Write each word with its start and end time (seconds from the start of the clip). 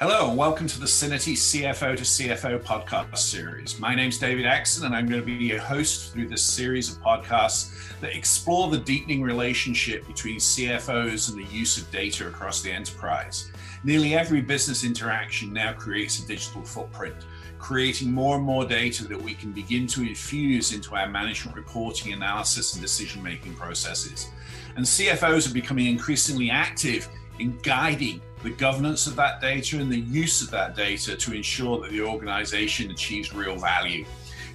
Hello, 0.00 0.28
and 0.28 0.38
welcome 0.38 0.68
to 0.68 0.78
the 0.78 0.86
Syniti 0.86 1.32
CFO 1.32 1.96
to 1.96 2.04
CFO 2.04 2.60
podcast 2.60 3.18
series. 3.18 3.80
My 3.80 3.96
name's 3.96 4.16
David 4.16 4.44
Axson, 4.44 4.84
and 4.84 4.94
I'm 4.94 5.08
going 5.08 5.20
to 5.20 5.26
be 5.26 5.32
your 5.32 5.58
host 5.58 6.12
through 6.12 6.28
this 6.28 6.44
series 6.44 6.88
of 6.88 7.02
podcasts 7.02 7.98
that 8.00 8.14
explore 8.14 8.70
the 8.70 8.78
deepening 8.78 9.22
relationship 9.22 10.06
between 10.06 10.36
CFOs 10.36 11.30
and 11.30 11.36
the 11.36 11.52
use 11.52 11.78
of 11.78 11.90
data 11.90 12.28
across 12.28 12.62
the 12.62 12.70
enterprise. 12.70 13.50
Nearly 13.82 14.14
every 14.14 14.40
business 14.40 14.84
interaction 14.84 15.52
now 15.52 15.72
creates 15.72 16.22
a 16.22 16.28
digital 16.28 16.62
footprint, 16.62 17.16
creating 17.58 18.12
more 18.12 18.36
and 18.36 18.44
more 18.44 18.64
data 18.64 19.02
that 19.08 19.20
we 19.20 19.34
can 19.34 19.50
begin 19.50 19.88
to 19.88 20.02
infuse 20.02 20.72
into 20.72 20.94
our 20.94 21.08
management 21.08 21.56
reporting, 21.56 22.12
analysis, 22.12 22.74
and 22.74 22.82
decision 22.82 23.20
making 23.20 23.56
processes. 23.56 24.28
And 24.76 24.86
CFOs 24.86 25.50
are 25.50 25.54
becoming 25.54 25.86
increasingly 25.86 26.50
active 26.50 27.08
in 27.40 27.58
guiding 27.62 28.20
the 28.42 28.50
governance 28.50 29.06
of 29.06 29.16
that 29.16 29.40
data 29.40 29.78
and 29.78 29.90
the 29.90 30.00
use 30.00 30.42
of 30.42 30.50
that 30.50 30.76
data 30.76 31.16
to 31.16 31.34
ensure 31.34 31.80
that 31.80 31.90
the 31.90 32.00
organization 32.00 32.90
achieves 32.90 33.34
real 33.34 33.56
value. 33.56 34.04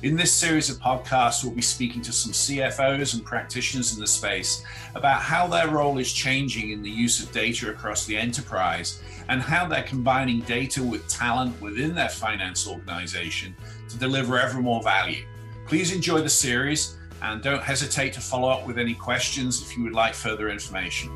In 0.04 0.18
this 0.18 0.34
series 0.34 0.70
of 0.70 0.80
podcasts, 0.80 1.44
we'll 1.44 1.54
be 1.54 1.62
speaking 1.62 2.02
to 2.02 2.12
some 2.12 2.34
CFOs 2.34 3.14
and 3.14 3.24
practitioners 3.24 3.94
in 3.94 4.02
the 4.02 4.08
space 4.08 4.64
about 4.96 5.22
how 5.22 5.48
their 5.48 5.70
role 5.70 5.98
is 5.98 6.12
changing 6.12 6.72
in 6.72 6.82
the 6.82 6.90
use 6.90 7.24
of 7.24 7.32
data 7.32 7.70
across 7.70 8.06
the 8.06 8.18
enterprise 8.18 9.02
and 9.30 9.42
how 9.42 9.66
they're 9.66 9.84
combining 9.84 10.42
data 10.42 10.84
with 10.84 11.08
talent 11.08 11.60
within 11.62 11.96
their 11.96 12.10
finance 12.10 12.68
organization 12.68 13.56
to 13.88 13.98
deliver 13.98 14.38
ever 14.38 14.62
more 14.62 14.84
value. 14.84 15.26
Please 15.68 15.94
enjoy 15.94 16.20
the 16.20 16.30
series 16.30 16.98
and 17.22 17.42
don't 17.42 17.64
hesitate 17.64 18.12
to 18.12 18.20
follow 18.20 18.50
up 18.50 18.68
with 18.68 18.78
any 18.78 18.94
questions 18.94 19.62
if 19.62 19.78
you 19.78 19.84
would 19.84 19.94
like 19.94 20.14
further 20.14 20.50
information. 20.50 21.10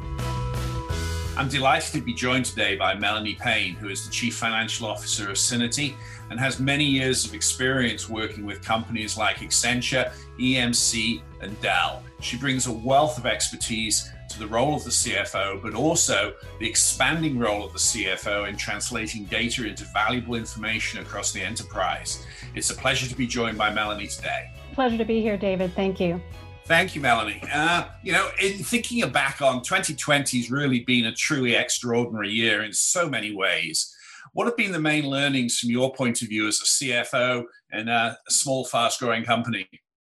I'm 1.37 1.49
delighted 1.49 1.93
to 1.93 2.01
be 2.01 2.15
joined 2.15 2.45
today 2.45 2.75
by 2.75 2.95
Melanie 2.95 3.35
Payne, 3.35 3.75
who 3.75 3.89
is 3.89 4.03
the 4.03 4.11
Chief 4.11 4.35
Financial 4.35 4.87
Officer 4.87 5.29
of 5.29 5.35
Syniti 5.35 5.93
and 6.31 6.39
has 6.39 6.59
many 6.59 6.83
years 6.83 7.25
of 7.25 7.35
experience 7.35 8.09
working 8.09 8.43
with 8.43 8.65
companies 8.65 9.19
like 9.19 9.37
Accenture, 9.37 10.11
EMC, 10.39 11.21
and 11.39 11.61
Dell. 11.61 12.01
She 12.21 12.37
brings 12.37 12.65
a 12.65 12.71
wealth 12.71 13.19
of 13.19 13.27
expertise 13.27 14.11
to 14.31 14.39
the 14.39 14.47
role 14.47 14.75
of 14.75 14.83
the 14.83 14.89
CFO, 14.89 15.61
but 15.61 15.75
also 15.75 16.33
the 16.59 16.67
expanding 16.67 17.37
role 17.37 17.63
of 17.63 17.71
the 17.71 17.77
CFO 17.77 18.49
in 18.49 18.57
translating 18.57 19.25
data 19.25 19.67
into 19.67 19.85
valuable 19.93 20.33
information 20.33 21.01
across 21.01 21.31
the 21.31 21.41
enterprise. 21.41 22.25
It's 22.55 22.71
a 22.71 22.75
pleasure 22.75 23.07
to 23.07 23.15
be 23.15 23.27
joined 23.27 23.59
by 23.59 23.71
Melanie 23.71 24.07
today. 24.07 24.49
Pleasure 24.73 24.97
to 24.97 25.05
be 25.05 25.21
here, 25.21 25.37
David. 25.37 25.71
Thank 25.75 25.99
you. 25.99 26.19
Thank 26.67 26.95
you, 26.95 27.01
Melanie. 27.01 27.41
Uh, 27.53 27.85
you 28.03 28.11
know, 28.11 28.29
in 28.41 28.55
thinking 28.57 29.09
back 29.09 29.41
on 29.41 29.61
2020 29.61 30.37
has 30.37 30.51
really 30.51 30.81
been 30.81 31.05
a 31.05 31.13
truly 31.13 31.55
extraordinary 31.55 32.29
year 32.29 32.61
in 32.61 32.73
so 32.73 33.09
many 33.09 33.33
ways. 33.33 33.95
What 34.33 34.47
have 34.47 34.57
been 34.57 34.73
the 34.73 34.79
main 34.79 35.05
learnings 35.05 35.57
from 35.59 35.69
your 35.69 35.93
point 35.93 36.21
of 36.21 36.27
view 36.27 36.45
as 36.45 36.59
a 36.59 36.65
CFO 36.65 37.45
in 37.71 37.87
a 37.87 38.17
small, 38.27 38.65
fast-growing 38.65 39.23
company? 39.23 39.65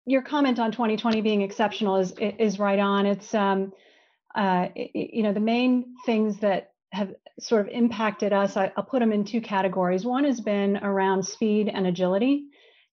Your 0.07 0.23
comment 0.23 0.57
on 0.57 0.71
2020 0.71 1.21
being 1.21 1.43
exceptional 1.43 1.97
is 1.97 2.13
is 2.17 2.57
right 2.57 2.79
on. 2.79 3.05
It's 3.05 3.35
um, 3.35 3.71
uh, 4.33 4.69
you 4.75 5.21
know 5.21 5.33
the 5.33 5.39
main 5.39 5.93
things 6.07 6.39
that 6.39 6.71
have 6.91 7.13
sort 7.39 7.67
of 7.67 7.67
impacted 7.67 8.33
us. 8.33 8.57
I, 8.57 8.71
I'll 8.75 8.83
put 8.83 9.01
them 9.01 9.11
in 9.11 9.25
two 9.25 9.41
categories. 9.41 10.05
One 10.05 10.23
has 10.23 10.41
been 10.41 10.77
around 10.77 11.21
speed 11.23 11.69
and 11.71 11.85
agility 11.85 12.47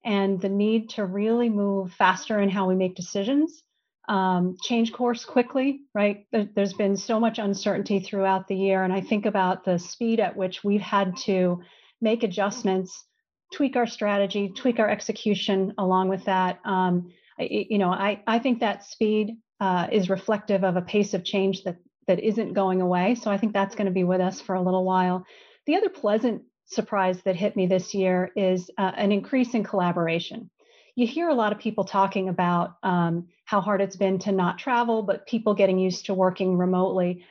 and 0.04 0.40
the 0.40 0.48
need 0.48 0.90
to 0.90 1.04
really 1.04 1.48
move 1.48 1.92
faster 1.92 2.40
in 2.40 2.50
how 2.50 2.68
we 2.68 2.74
make 2.74 2.94
decisions, 2.94 3.62
um, 4.08 4.56
change 4.62 4.92
course 4.92 5.24
quickly, 5.24 5.80
right? 5.94 6.26
There, 6.30 6.48
has 6.56 6.74
been 6.74 6.96
so 6.96 7.18
much 7.18 7.38
uncertainty 7.38 8.00
throughout 8.00 8.48
the 8.48 8.56
year. 8.56 8.84
And 8.84 8.92
I 8.92 9.00
think 9.00 9.24
about 9.26 9.64
the 9.64 9.78
speed 9.78 10.20
at 10.20 10.36
which 10.36 10.62
we've 10.62 10.80
had 10.80 11.16
to 11.24 11.62
make 12.00 12.22
adjustments, 12.22 13.04
tweak 13.54 13.76
our 13.76 13.86
strategy, 13.86 14.50
tweak 14.54 14.78
our 14.78 14.90
execution 14.90 15.72
along 15.78 16.08
with 16.08 16.24
that. 16.26 16.58
Um, 16.64 17.12
you 17.38 17.78
know, 17.78 17.90
I, 17.90 18.22
I 18.26 18.38
think 18.38 18.60
that 18.60 18.84
speed 18.84 19.36
uh, 19.60 19.88
is 19.90 20.10
reflective 20.10 20.64
of 20.64 20.76
a 20.76 20.82
pace 20.82 21.14
of 21.14 21.24
change 21.24 21.64
that 21.64 21.76
that 22.06 22.20
isn't 22.20 22.52
going 22.52 22.82
away. 22.82 23.14
So 23.14 23.30
I 23.30 23.38
think 23.38 23.54
that's 23.54 23.74
going 23.74 23.86
to 23.86 23.92
be 23.92 24.04
with 24.04 24.20
us 24.20 24.40
for 24.40 24.54
a 24.54 24.62
little 24.62 24.84
while. 24.84 25.24
The 25.66 25.76
other 25.76 25.88
pleasant 25.88 26.42
surprise 26.66 27.22
that 27.22 27.36
hit 27.36 27.56
me 27.56 27.66
this 27.66 27.94
year 27.94 28.30
is 28.36 28.70
uh, 28.78 28.92
an 28.96 29.12
increase 29.12 29.54
in 29.54 29.64
collaboration. 29.64 30.50
You 30.96 31.06
hear 31.06 31.28
a 31.28 31.34
lot 31.34 31.52
of 31.52 31.58
people 31.58 31.84
talking 31.84 32.28
about 32.28 32.76
um, 32.82 33.28
how 33.44 33.60
hard 33.60 33.80
it's 33.80 33.96
been 33.96 34.18
to 34.20 34.32
not 34.32 34.58
travel, 34.58 35.02
but 35.02 35.26
people 35.26 35.54
getting 35.54 35.78
used 35.78 36.06
to 36.06 36.14
working 36.14 36.56
remotely. 36.56 37.24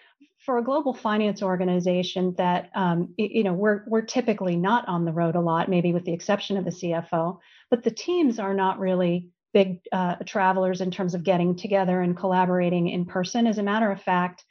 For 0.45 0.57
a 0.57 0.63
global 0.63 0.93
finance 0.93 1.41
organization 1.41 2.35
that 2.38 2.69
um, 2.75 3.13
you 3.17 3.43
know 3.43 3.53
we're 3.53 3.83
we're 3.88 4.01
typically 4.01 4.57
not 4.57 4.85
on 4.89 5.05
the 5.05 5.13
road 5.13 5.35
a 5.35 5.39
lot, 5.39 5.69
maybe 5.69 5.93
with 5.93 6.03
the 6.03 6.11
exception 6.11 6.57
of 6.57 6.66
the 6.66 6.72
CFO, 6.72 7.39
but 7.69 7.83
the 7.83 7.91
teams 7.91 8.39
are 8.39 8.53
not 8.53 8.79
really 8.79 9.29
big 9.53 9.79
uh, 9.91 10.16
travelers 10.25 10.81
in 10.81 10.91
terms 10.91 11.13
of 11.13 11.23
getting 11.23 11.55
together 11.55 12.01
and 12.01 12.17
collaborating 12.17 12.89
in 12.89 13.05
person. 13.05 13.47
As 13.47 13.57
a 13.57 13.63
matter 13.63 13.89
of 13.89 14.01
fact, 14.01 14.43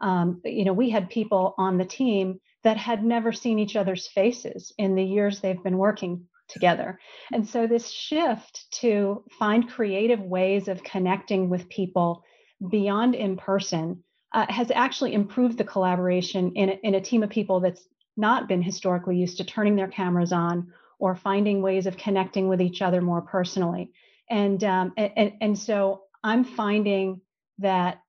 um, 0.00 0.40
you 0.44 0.64
know 0.64 0.72
we 0.72 0.90
had 0.90 1.10
people 1.10 1.54
on 1.58 1.78
the 1.78 1.84
team 1.84 2.40
that 2.64 2.76
had 2.76 3.04
never 3.04 3.32
seen 3.32 3.58
each 3.58 3.76
other's 3.76 4.08
faces 4.08 4.72
in 4.78 4.94
the 4.94 5.04
years 5.04 5.40
they've 5.40 5.62
been 5.62 5.78
working 5.78 6.26
together. 6.48 6.98
And 7.32 7.46
so, 7.46 7.66
this 7.66 7.90
shift 7.90 8.70
to 8.80 9.24
find 9.38 9.68
creative 9.68 10.20
ways 10.20 10.68
of 10.68 10.82
connecting 10.82 11.48
with 11.48 11.68
people 11.68 12.24
beyond 12.70 13.14
in 13.14 13.36
person 13.36 14.02
uh, 14.32 14.46
has 14.48 14.70
actually 14.70 15.14
improved 15.14 15.58
the 15.58 15.64
collaboration 15.64 16.52
in 16.54 16.70
a, 16.70 16.72
in 16.82 16.94
a 16.94 17.00
team 17.00 17.22
of 17.22 17.30
people 17.30 17.60
that's 17.60 17.86
not 18.16 18.48
been 18.48 18.62
historically 18.62 19.16
used 19.16 19.36
to 19.36 19.44
turning 19.44 19.76
their 19.76 19.88
cameras 19.88 20.32
on 20.32 20.72
or 20.98 21.14
finding 21.14 21.62
ways 21.62 21.86
of 21.86 21.96
connecting 21.96 22.48
with 22.48 22.60
each 22.60 22.82
other 22.82 23.00
more 23.00 23.22
personally. 23.22 23.92
And, 24.28 24.62
um, 24.64 24.92
and, 24.96 25.32
and 25.40 25.58
so, 25.58 26.02
I'm 26.24 26.44
finding 26.44 27.20
that 27.58 28.00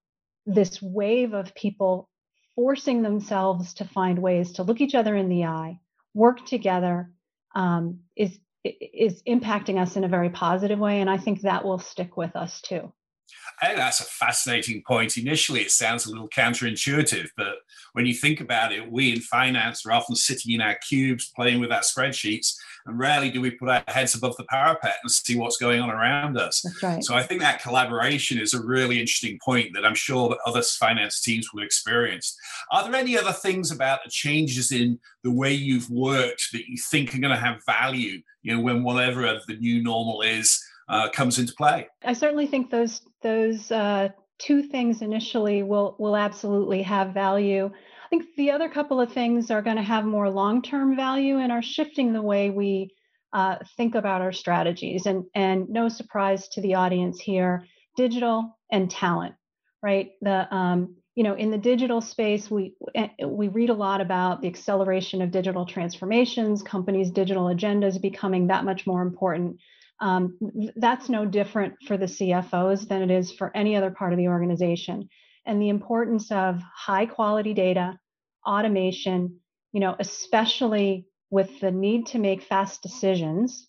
this 0.46 0.82
wave 0.82 1.34
of 1.34 1.56
people 1.56 2.10
forcing 2.56 3.02
themselves 3.02 3.74
to 3.76 3.86
find 3.86 4.20
ways 4.20 4.54
to 4.54 4.64
look 4.64 4.82
each 4.82 4.96
other 4.96 5.16
in 5.16 5.30
the 5.30 5.46
eye, 5.46 5.80
work 6.14 6.46
together, 6.46 7.12
um, 7.56 8.00
is 8.16 8.40
is 8.64 9.24
impacting 9.24 9.80
us 9.82 9.96
in 9.96 10.04
a 10.04 10.10
very 10.10 10.30
positive 10.30 10.80
way, 10.80 11.00
and 11.00 11.10
I 11.10 11.18
think 11.18 11.42
that 11.42 11.64
will 11.64 11.80
stick 11.80 12.18
with 12.18 12.36
us 12.36 12.62
too. 12.62 12.92
I 13.62 13.68
think 13.68 13.78
that's 13.78 14.00
a 14.00 14.06
fascinating 14.06 14.82
point. 14.88 15.18
Initially, 15.18 15.62
it 15.62 15.72
sounds 15.72 16.06
a 16.06 16.10
little 16.10 16.30
counterintuitive, 16.30 17.28
but 17.36 17.56
when 17.94 18.06
you 18.06 18.14
think 18.14 18.40
about 18.40 18.72
it, 18.72 18.90
we 18.90 19.12
in 19.12 19.20
finance 19.20 19.86
are 19.86 19.92
often 19.92 20.16
sitting 20.16 20.54
in 20.54 20.62
our 20.62 20.76
cubes 20.76 21.32
playing 21.36 21.60
with 21.60 21.72
our 21.72 21.82
spreadsheets, 21.82 22.56
and 22.86 22.98
rarely 22.98 23.30
do 23.30 23.42
we 23.42 23.52
put 23.52 23.70
our 23.70 23.84
heads 23.88 24.16
above 24.16 24.38
the 24.38 24.46
parapet 24.46 24.96
and 25.04 25.12
see 25.12 25.36
what's 25.36 25.58
going 25.58 25.82
on 25.82 25.90
around 25.90 26.38
us. 26.38 26.64
Right. 26.82 27.04
So 27.04 27.16
I 27.16 27.24
think 27.24 27.42
that 27.42 27.62
collaboration 27.62 28.40
is 28.40 28.54
a 28.54 28.64
really 28.64 29.00
interesting 29.00 29.38
point 29.44 29.72
that 29.74 29.86
I'm 29.86 29.96
sure 29.96 30.30
that 30.30 30.38
other 30.46 30.62
finance 30.62 31.22
teams 31.22 31.50
will 31.54 31.64
experience. 31.64 32.38
Are 32.72 32.84
there 32.84 32.96
any 32.96 33.18
other 33.18 33.34
things 33.34 33.72
about 33.72 34.04
the 34.04 34.10
changes 34.10 34.72
in 34.72 35.00
the 35.24 35.32
way 35.32 35.54
you've 35.54 35.90
worked 35.90 36.50
that 36.54 36.70
you 36.70 36.78
think 36.90 37.14
are 37.14 37.20
going 37.20 37.34
to 37.34 37.40
have 37.40 37.64
value, 37.66 38.22
you 38.42 38.56
know, 38.56 38.62
when 38.62 38.84
whatever 38.84 39.40
the 39.48 39.58
new 39.58 39.84
normal 39.84 40.22
is? 40.22 40.64
Uh, 40.92 41.08
comes 41.08 41.38
into 41.38 41.54
play. 41.54 41.88
I 42.04 42.14
certainly 42.14 42.48
think 42.48 42.72
those 42.72 43.02
those 43.22 43.72
uh, 43.72 44.10
two 44.38 44.64
things 44.64 45.02
initially 45.02 45.64
will 45.64 45.96
will 46.00 46.16
absolutely 46.16 46.82
have 46.84 47.14
value. 47.14 47.66
I 47.66 48.08
think 48.10 48.26
the 48.36 48.52
other 48.52 48.70
couple 48.70 49.00
of 49.00 49.12
things 49.12 49.52
are 49.52 49.62
going 49.62 49.76
to 49.76 49.84
have 49.84 50.06
more 50.06 50.30
long 50.30 50.62
term 50.62 50.96
value 50.96 51.38
and 51.38 51.52
are 51.52 51.62
shifting 51.62 52.14
the 52.14 52.22
way 52.22 52.50
we 52.50 52.96
uh, 53.34 53.58
think 53.78 53.96
about 53.96 54.22
our 54.22 54.32
strategies. 54.32 55.06
And 55.06 55.26
and 55.36 55.70
no 55.70 55.90
surprise 55.90 56.48
to 56.50 56.62
the 56.62 56.76
audience 56.76 57.20
here, 57.20 57.66
digital 57.96 58.58
and 58.72 58.90
talent, 58.90 59.36
right? 59.84 60.12
The 60.22 60.54
um, 60.54 60.96
you 61.16 61.24
know 61.24 61.36
in 61.36 61.52
the 61.52 61.58
digital 61.58 62.00
space 62.00 62.50
we 62.50 62.76
eh, 62.96 63.10
we 63.26 63.50
read 63.50 63.70
a 63.70 63.74
lot 63.74 64.00
about 64.00 64.42
the 64.42 64.48
acceleration 64.48 65.22
of 65.22 65.32
digital 65.32 65.66
transformations 65.66 66.64
companies 66.64 67.12
digital 67.12 67.48
agendas 67.48 68.02
becoming 68.02 68.48
that 68.48 68.64
much 68.64 68.88
more 68.88 69.02
important 69.02 69.58
um, 70.02 70.38
that's 70.76 71.10
no 71.10 71.26
different 71.26 71.76
for 71.86 71.98
the 71.98 72.06
CFOs 72.06 72.88
than 72.88 73.02
it 73.02 73.12
is 73.12 73.32
for 73.32 73.56
any 73.56 73.76
other 73.76 73.92
part 73.92 74.14
of 74.14 74.18
the 74.18 74.30
organization. 74.30 75.10
And 75.46 75.62
the 75.62 75.70
importance 75.70 76.32
of 76.32 76.62
high 76.76 77.06
quality 77.06 77.54
data, 77.54 78.00
automation, 78.46 79.40
you 79.72 79.80
know, 79.80 79.96
especially 80.00 81.06
with 81.30 81.60
the 81.60 81.72
need 81.72 82.08
to 82.08 82.20
make 82.20 82.44
fast 82.44 82.82
decisions 82.82 83.68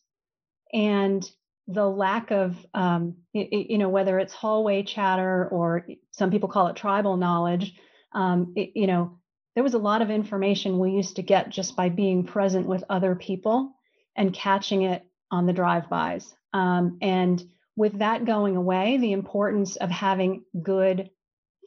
and 0.72 1.28
the 1.66 1.88
lack 1.88 2.30
of, 2.30 2.56
um, 2.74 3.16
you 3.32 3.78
know, 3.78 3.88
whether 3.88 4.18
it's 4.18 4.32
hallway 4.32 4.82
chatter 4.82 5.48
or 5.48 5.86
some 6.10 6.30
people 6.30 6.48
call 6.48 6.68
it 6.68 6.76
tribal 6.76 7.16
knowledge, 7.16 7.74
um, 8.12 8.52
it, 8.56 8.70
you 8.74 8.86
know, 8.86 9.18
there 9.54 9.64
was 9.64 9.74
a 9.74 9.78
lot 9.78 10.02
of 10.02 10.10
information 10.10 10.78
we 10.78 10.92
used 10.92 11.16
to 11.16 11.22
get 11.22 11.50
just 11.50 11.76
by 11.76 11.88
being 11.88 12.24
present 12.24 12.66
with 12.66 12.84
other 12.88 13.14
people 13.14 13.72
and 14.16 14.32
catching 14.32 14.82
it 14.82 15.04
on 15.30 15.46
the 15.46 15.52
drive-bys. 15.52 16.34
Um, 16.52 16.98
and 17.00 17.42
with 17.76 17.98
that 17.98 18.24
going 18.24 18.56
away, 18.56 18.98
the 18.98 19.12
importance 19.12 19.76
of 19.76 19.90
having 19.90 20.44
good, 20.62 21.10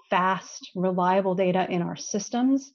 fast, 0.09 0.69
reliable 0.75 1.35
data 1.35 1.65
in 1.69 1.81
our 1.81 1.95
systems 1.95 2.73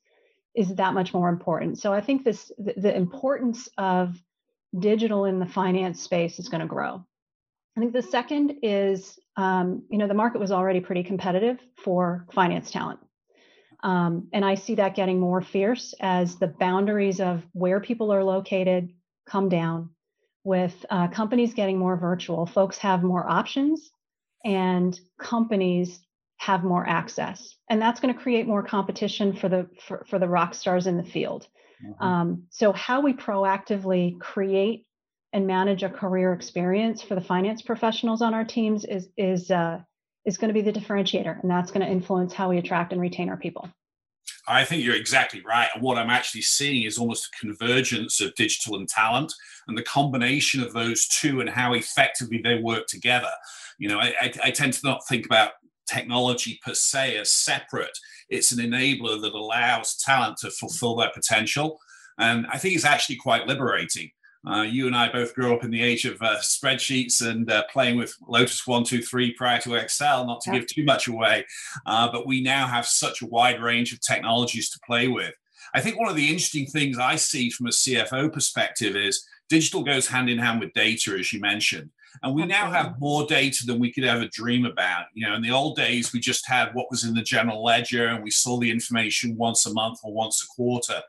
is 0.55 0.75
that 0.75 0.95
much 0.95 1.15
more 1.15 1.29
important. 1.29 1.79
So 1.79 1.93
I 1.93 2.01
think 2.01 2.25
this 2.25 2.51
the, 2.59 2.75
the 2.77 2.97
importance 2.97 3.69
of 3.79 4.17
digital 4.79 5.25
in 5.25 5.39
the 5.39 5.47
finance 5.47 6.03
space 6.03 6.39
is 6.39 6.49
going 6.49 6.63
to 6.63 6.67
grow. 6.67 7.05
I 7.77 7.81
think 7.81 7.93
the 7.93 8.03
second 8.03 8.57
is, 8.63 9.19
um, 9.37 9.85
you 9.89 9.99
know, 9.99 10.09
the 10.09 10.15
market 10.15 10.41
was 10.41 10.51
already 10.51 10.81
pretty 10.81 11.05
competitive 11.05 11.59
for 11.77 12.27
finance 12.33 12.73
talent. 12.73 12.99
Um, 13.85 14.29
and 14.33 14.45
I 14.45 14.57
see 14.57 14.75
that 14.75 14.97
getting 14.97 15.21
more 15.21 15.41
fierce 15.41 15.95
as 16.01 16.37
the 16.37 16.49
boundaries 16.49 17.21
of 17.21 17.45
where 17.53 17.79
people 17.79 18.13
are 18.13 18.25
located 18.25 18.93
come 19.29 19.49
down. 19.49 19.91
With 20.45 20.87
uh, 20.89 21.09
companies 21.09 21.55
getting 21.55 21.79
more 21.79 21.97
virtual, 21.97 22.47
folks 22.47 22.79
have 22.79 23.03
more 23.03 23.29
options 23.29 23.91
and 24.45 24.99
companies 25.21 26.01
have 26.39 26.65
more 26.65 26.89
access. 26.89 27.57
And 27.69 27.83
that's 27.83 28.01
going 28.01 28.15
to 28.15 28.21
create 28.21 28.47
more 28.47 28.63
competition 28.63 29.35
for 29.37 29.49
the 29.49 29.69
for, 29.87 30.07
for 30.09 30.19
the 30.19 30.29
rock 30.29 30.55
stars 30.55 30.87
in 30.87 30.97
the 30.97 31.05
field. 31.05 31.49
Mm-hmm. 31.85 32.05
Um, 32.05 32.43
so 32.51 32.73
how 32.73 33.01
we 33.01 33.13
proactively 33.13 34.19
create 34.21 34.87
and 35.33 35.47
manage 35.47 35.83
a 35.83 35.91
career 35.91 36.33
experience 36.33 37.03
for 37.03 37.15
the 37.15 37.21
finance 37.21 37.63
professionals 37.63 38.23
on 38.23 38.35
our 38.35 38.45
teams 38.45 38.85
is 38.85 39.09
is 39.17 39.51
uh, 39.51 39.81
is 40.25 40.39
going 40.39 40.49
to 40.49 40.55
be 40.55 40.63
the 40.63 40.79
differentiator, 40.79 41.41
and 41.43 41.51
that's 41.51 41.71
going 41.71 41.85
to 41.85 41.93
influence 41.93 42.33
how 42.33 42.49
we 42.49 42.59
attract 42.59 42.93
and 42.93 43.01
retain 43.01 43.29
our 43.29 43.37
people. 43.37 43.69
I 44.47 44.65
think 44.65 44.83
you're 44.83 44.97
exactly 44.97 45.43
right. 45.47 45.69
And 45.75 45.83
what 45.83 45.99
I'm 45.99 46.11
actually 46.11 46.43
seeing 46.43 46.85
is 46.85 46.99
almost 46.99 47.27
a 47.27 47.39
convergence 47.41 48.21
of 48.21 48.35
digital 48.35 48.77
and 48.77 48.89
talent 48.89 49.33
and 49.67 49.77
the 49.77 49.83
combination 49.83 50.63
of 50.63 50.73
those 50.73 51.07
two 51.09 51.41
and 51.41 51.51
how 51.51 51.75
effectively 51.75 52.41
they 52.43 52.59
work 52.59 52.87
together. 52.87 53.31
You 53.79 53.89
know, 53.89 53.99
I, 53.99 54.15
I, 54.21 54.33
I 54.45 54.51
tend 54.51 54.73
to 54.75 54.81
not 54.85 55.07
think 55.09 55.27
about 55.27 55.53
technology 55.89 56.61
per 56.65 56.75
se 56.75 57.17
as 57.17 57.33
separate. 57.33 57.97
It's 58.29 58.53
an 58.53 58.59
enabler 58.59 59.21
that 59.23 59.35
allows 59.35 59.97
talent 59.97 60.39
to 60.39 60.51
fulfill 60.51 60.97
their 60.97 61.11
potential. 61.15 61.79
And 62.19 62.47
I 62.51 62.59
think 62.59 62.75
it's 62.75 62.85
actually 62.85 63.17
quite 63.17 63.47
liberating. 63.47 64.11
Uh, 64.47 64.63
you 64.63 64.87
and 64.87 64.95
I 64.95 65.11
both 65.11 65.35
grew 65.35 65.55
up 65.55 65.65
in 65.65 65.71
the 65.71 65.83
age 65.83 66.05
of 66.05 66.21
uh, 66.23 66.37
spreadsheets 66.39 67.27
and 67.27 67.51
uh, 67.51 67.65
playing 67.73 67.99
with 67.99 68.15
Lotus 68.27 68.67
123 68.67 69.35
prior 69.35 69.61
to 69.63 69.75
Excel, 69.75 70.27
not 70.27 70.41
to 70.43 70.51
yeah. 70.51 70.59
give 70.59 70.69
too 70.69 70.85
much 70.85 71.09
away. 71.09 71.45
Uh, 71.87 72.11
but 72.11 72.27
we 72.27 72.41
now 72.41 72.67
have 72.67 72.87
such 72.87 73.23
a 73.23 73.27
wide 73.27 73.61
range 73.61 73.93
of 73.93 74.01
technologies 74.01 74.71
to 74.71 74.81
play 74.87 75.09
with. 75.09 75.35
I 75.75 75.81
think 75.81 75.99
one 75.99 76.09
of 76.09 76.17
the 76.17 76.29
interesting 76.29 76.67
things 76.67 76.99
I 76.99 77.17
see 77.17 77.51
from 77.51 77.67
a 77.67 77.71
CFO 77.71 78.33
perspective 78.33 78.97
is 78.97 79.27
digital 79.49 79.83
goes 79.83 80.07
hand 80.07 80.31
in 80.31 80.39
hand 80.39 80.61
with 80.61 80.73
data, 80.73 81.17
as 81.19 81.33
you 81.33 81.41
mentioned. 81.41 81.91
And 82.23 82.35
we 82.35 82.45
now 82.47 82.71
have 82.71 82.99
more 82.99 83.27
data 83.27 83.65
than 83.67 83.79
we 83.79 83.93
could 83.93 84.05
ever 84.05 84.27
dream 84.33 84.65
about. 84.65 85.07
You 85.15 85.27
know, 85.27 85.35
in 85.35 85.43
the 85.43 85.51
old 85.51 85.77
days, 85.77 86.13
we 86.13 86.21
just 86.21 86.47
had 86.49 86.75
what 86.75 86.91
was 86.91 87.05
in 87.05 87.15
the 87.15 87.23
general 87.23 87.63
ledger 87.63 88.09
and 88.09 88.25
we 88.25 88.31
saw 88.31 88.59
the 88.59 88.71
information 88.71 89.37
once 89.37 89.67
a 89.67 89.73
month 89.73 90.01
or 90.03 90.13
once 90.13 90.43
a 90.43 90.47
quarter. 90.47 91.03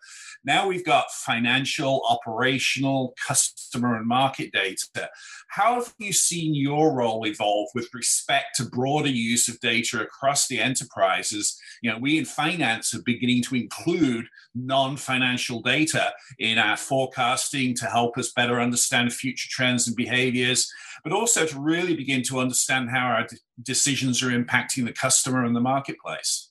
Now 0.46 0.68
we've 0.68 0.86
got 0.86 1.12
financial, 1.12 2.02
operational, 2.08 3.14
customer, 3.28 3.98
and 3.98 4.08
market 4.08 4.54
data. 4.54 5.10
How 5.50 5.76
have 5.76 5.94
you 5.98 6.14
seen 6.14 6.56
your 6.56 6.94
role 6.94 7.28
evolve 7.28 7.70
with 7.76 7.90
respect 7.94 8.56
to 8.56 8.66
broader 8.66 9.10
use 9.10 9.50
of 9.50 9.60
data 9.60 10.02
across 10.02 10.48
the 10.48 10.60
enterprises? 10.60 11.60
You 11.82 11.92
know, 11.92 11.98
we 11.98 12.18
in 12.18 12.26
finance 12.26 12.94
are 12.94 13.04
beginning 13.04 13.44
to 13.44 13.56
include 13.56 14.28
non-financial 14.56 15.62
data 15.62 16.14
in 16.38 16.58
our 16.58 16.78
forecasting 16.78 17.76
to 17.76 17.86
help 17.88 18.18
us 18.18 18.32
better 18.32 18.62
understand 18.62 19.12
future 19.12 19.50
trends 19.50 19.88
and 19.88 19.96
behaviors, 19.96 20.72
but 21.04 21.14
also 21.14 21.46
to 21.46 21.60
really 21.60 21.96
begin 21.96 22.24
to 22.24 22.40
understand 22.40 22.90
how 22.90 23.08
our 23.08 23.28
decisions 23.64 24.22
are 24.24 24.30
impacting 24.30 24.86
the 24.86 24.94
customer 24.94 25.44
and 25.44 25.56
the 25.56 25.62
marketplace. 25.62 26.50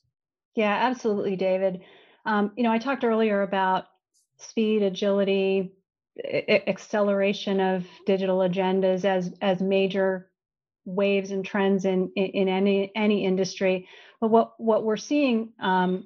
Yeah, 0.55 0.73
absolutely, 0.73 1.35
David. 1.35 1.81
Um, 2.25 2.51
you 2.57 2.63
know, 2.63 2.71
I 2.71 2.79
talked 2.79 3.03
earlier 3.03 3.41
about 3.41 3.85
speed, 4.37 4.83
agility, 4.83 5.73
I- 6.23 6.63
acceleration 6.67 7.59
of 7.59 7.85
digital 8.05 8.39
agendas 8.39 9.05
as 9.05 9.33
as 9.41 9.61
major 9.61 10.29
waves 10.85 11.31
and 11.31 11.45
trends 11.45 11.85
in 11.85 12.11
in, 12.15 12.47
any 12.47 12.91
any 12.95 13.25
industry. 13.25 13.87
But 14.19 14.29
what 14.29 14.53
what 14.57 14.83
we're 14.83 14.97
seeing 14.97 15.53
um, 15.61 16.05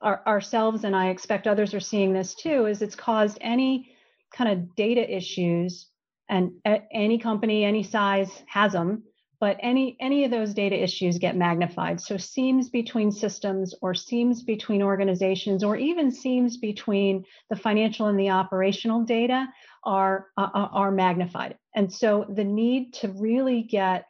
our, 0.00 0.22
ourselves, 0.26 0.84
and 0.84 0.96
I 0.96 1.10
expect 1.10 1.46
others 1.46 1.74
are 1.74 1.80
seeing 1.80 2.12
this 2.12 2.34
too, 2.34 2.66
is 2.66 2.82
it's 2.82 2.96
caused 2.96 3.38
any 3.40 3.94
kind 4.32 4.50
of 4.50 4.74
data 4.74 5.14
issues, 5.14 5.86
and 6.28 6.52
any 6.92 7.18
company, 7.18 7.64
any 7.64 7.82
size 7.82 8.42
has 8.46 8.72
them 8.72 9.04
but 9.44 9.58
any 9.60 9.94
any 10.00 10.24
of 10.24 10.30
those 10.30 10.54
data 10.54 10.82
issues 10.82 11.18
get 11.18 11.36
magnified. 11.36 12.00
So 12.00 12.16
seams 12.16 12.70
between 12.70 13.12
systems 13.12 13.74
or 13.82 13.94
seams 13.94 14.42
between 14.42 14.82
organizations 14.82 15.62
or 15.62 15.76
even 15.76 16.10
seams 16.10 16.56
between 16.56 17.26
the 17.50 17.56
financial 17.56 18.06
and 18.06 18.18
the 18.18 18.30
operational 18.30 19.02
data 19.02 19.46
are 19.84 20.28
uh, 20.38 20.48
are 20.54 20.90
magnified. 20.90 21.58
And 21.74 21.92
so 21.92 22.24
the 22.28 22.44
need 22.44 22.94
to 22.94 23.08
really 23.08 23.62
get 23.62 24.06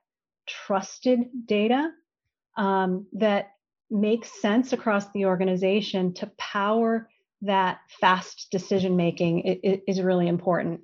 trusted 0.46 1.24
data 1.46 1.90
um, 2.56 3.06
that 3.14 3.54
makes 3.90 4.40
sense 4.40 4.72
across 4.72 5.10
the 5.10 5.24
organization 5.24 6.14
to 6.14 6.30
power 6.38 7.08
that 7.42 7.80
fast 8.00 8.48
decision 8.52 8.96
making 8.96 9.40
is 9.40 10.00
really 10.00 10.28
important 10.28 10.82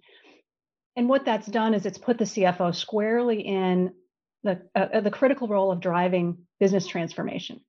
and 0.96 1.08
what 1.08 1.25
that's 1.25 1.46
done 1.46 1.75
is 1.75 1.87
it's 1.87 1.98
put 1.98 2.19
the 2.19 2.25
CFO 2.25 2.75
squarely 2.75 3.40
in 3.40 3.92
the 4.42 4.60
uh, 4.75 4.87
uh, 4.94 5.00
the 5.00 5.10
critical 5.10 5.48
role 5.48 5.70
of 5.70 5.81
driving 5.81 6.38
business 6.58 6.87
transformation, 6.87 7.60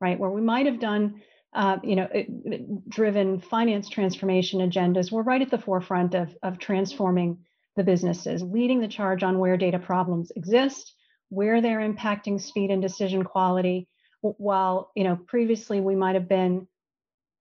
right? 0.00 0.18
Where 0.18 0.30
we 0.30 0.40
might 0.40 0.66
have 0.66 0.80
done, 0.80 1.22
uh, 1.54 1.78
you 1.82 1.96
know, 1.96 2.08
it, 2.12 2.26
it, 2.44 2.88
driven 2.88 3.40
finance 3.40 3.88
transformation 3.88 4.60
agendas, 4.60 5.10
we're 5.10 5.22
right 5.22 5.42
at 5.42 5.50
the 5.50 5.58
forefront 5.58 6.14
of 6.14 6.34
of 6.42 6.58
transforming 6.58 7.38
the 7.76 7.84
businesses, 7.84 8.42
leading 8.42 8.80
the 8.80 8.88
charge 8.88 9.22
on 9.22 9.38
where 9.38 9.56
data 9.56 9.78
problems 9.78 10.32
exist, 10.34 10.94
where 11.28 11.60
they're 11.60 11.80
impacting 11.80 12.40
speed 12.40 12.70
and 12.70 12.82
decision 12.82 13.24
quality. 13.24 13.88
While 14.22 14.90
you 14.94 15.04
know 15.04 15.16
previously 15.26 15.80
we 15.80 15.96
might 15.96 16.14
have 16.14 16.28
been 16.28 16.66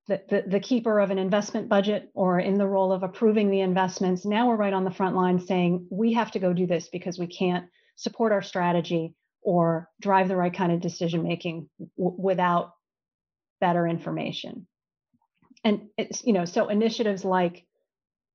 the, 0.09 0.21
the, 0.27 0.44
the, 0.47 0.59
keeper 0.59 1.00
of 1.00 1.11
an 1.11 1.19
investment 1.19 1.69
budget 1.69 2.09
or 2.15 2.39
in 2.39 2.57
the 2.57 2.67
role 2.67 2.91
of 2.91 3.03
approving 3.03 3.50
the 3.50 3.61
investments. 3.61 4.25
Now 4.25 4.47
we're 4.47 4.56
right 4.56 4.73
on 4.73 4.83
the 4.83 4.91
front 4.91 5.15
line 5.15 5.39
saying 5.39 5.88
we 5.89 6.13
have 6.13 6.31
to 6.31 6.39
go 6.39 6.51
do 6.51 6.67
this 6.67 6.89
because 6.89 7.19
we 7.19 7.27
can't 7.27 7.67
support 7.95 8.31
our 8.31 8.41
strategy 8.41 9.13
or 9.41 9.88
drive 10.01 10.27
the 10.27 10.35
right 10.35 10.53
kind 10.53 10.71
of 10.71 10.81
decision 10.81 11.23
making 11.23 11.69
w- 11.97 12.17
without 12.19 12.74
better 13.62 13.88
information 13.88 14.67
and 15.63 15.88
it's 15.98 16.24
you 16.25 16.34
know 16.34 16.45
so 16.45 16.69
initiatives 16.69 17.25
like 17.25 17.65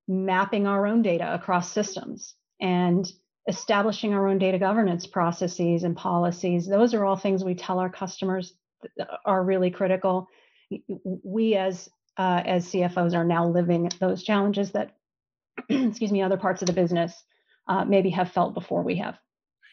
mapping 0.07 0.67
our 0.67 0.87
own 0.87 1.03
data 1.03 1.33
across 1.35 1.73
systems 1.73 2.35
and 2.61 3.11
establishing 3.49 4.15
our 4.15 4.29
own 4.29 4.39
data 4.39 4.59
governance 4.59 5.07
processes 5.07 5.83
and 5.83 5.97
policies 5.97 6.67
those 6.67 6.95
are 6.95 7.05
all 7.05 7.17
things 7.17 7.45
we 7.45 7.55
tell 7.55 7.79
our 7.79 7.91
customers 7.91 8.55
are 9.25 9.45
really 9.45 9.71
critical 9.71 10.29
we 11.23 11.55
as 11.55 11.89
uh, 12.17 12.43
as 12.45 12.67
cfos 12.67 13.15
are 13.15 13.25
now 13.25 13.47
living 13.47 13.91
those 14.01 14.23
challenges 14.23 14.71
that 14.73 14.97
excuse 15.69 16.13
me 16.13 16.23
other 16.23 16.37
parts 16.37 16.63
of 16.63 16.67
the 16.67 16.73
business 16.73 17.25
uh, 17.69 17.85
maybe 17.85 18.11
have 18.11 18.31
felt 18.31 18.55
before 18.55 18.83
we 18.83 18.97
have 18.97 19.19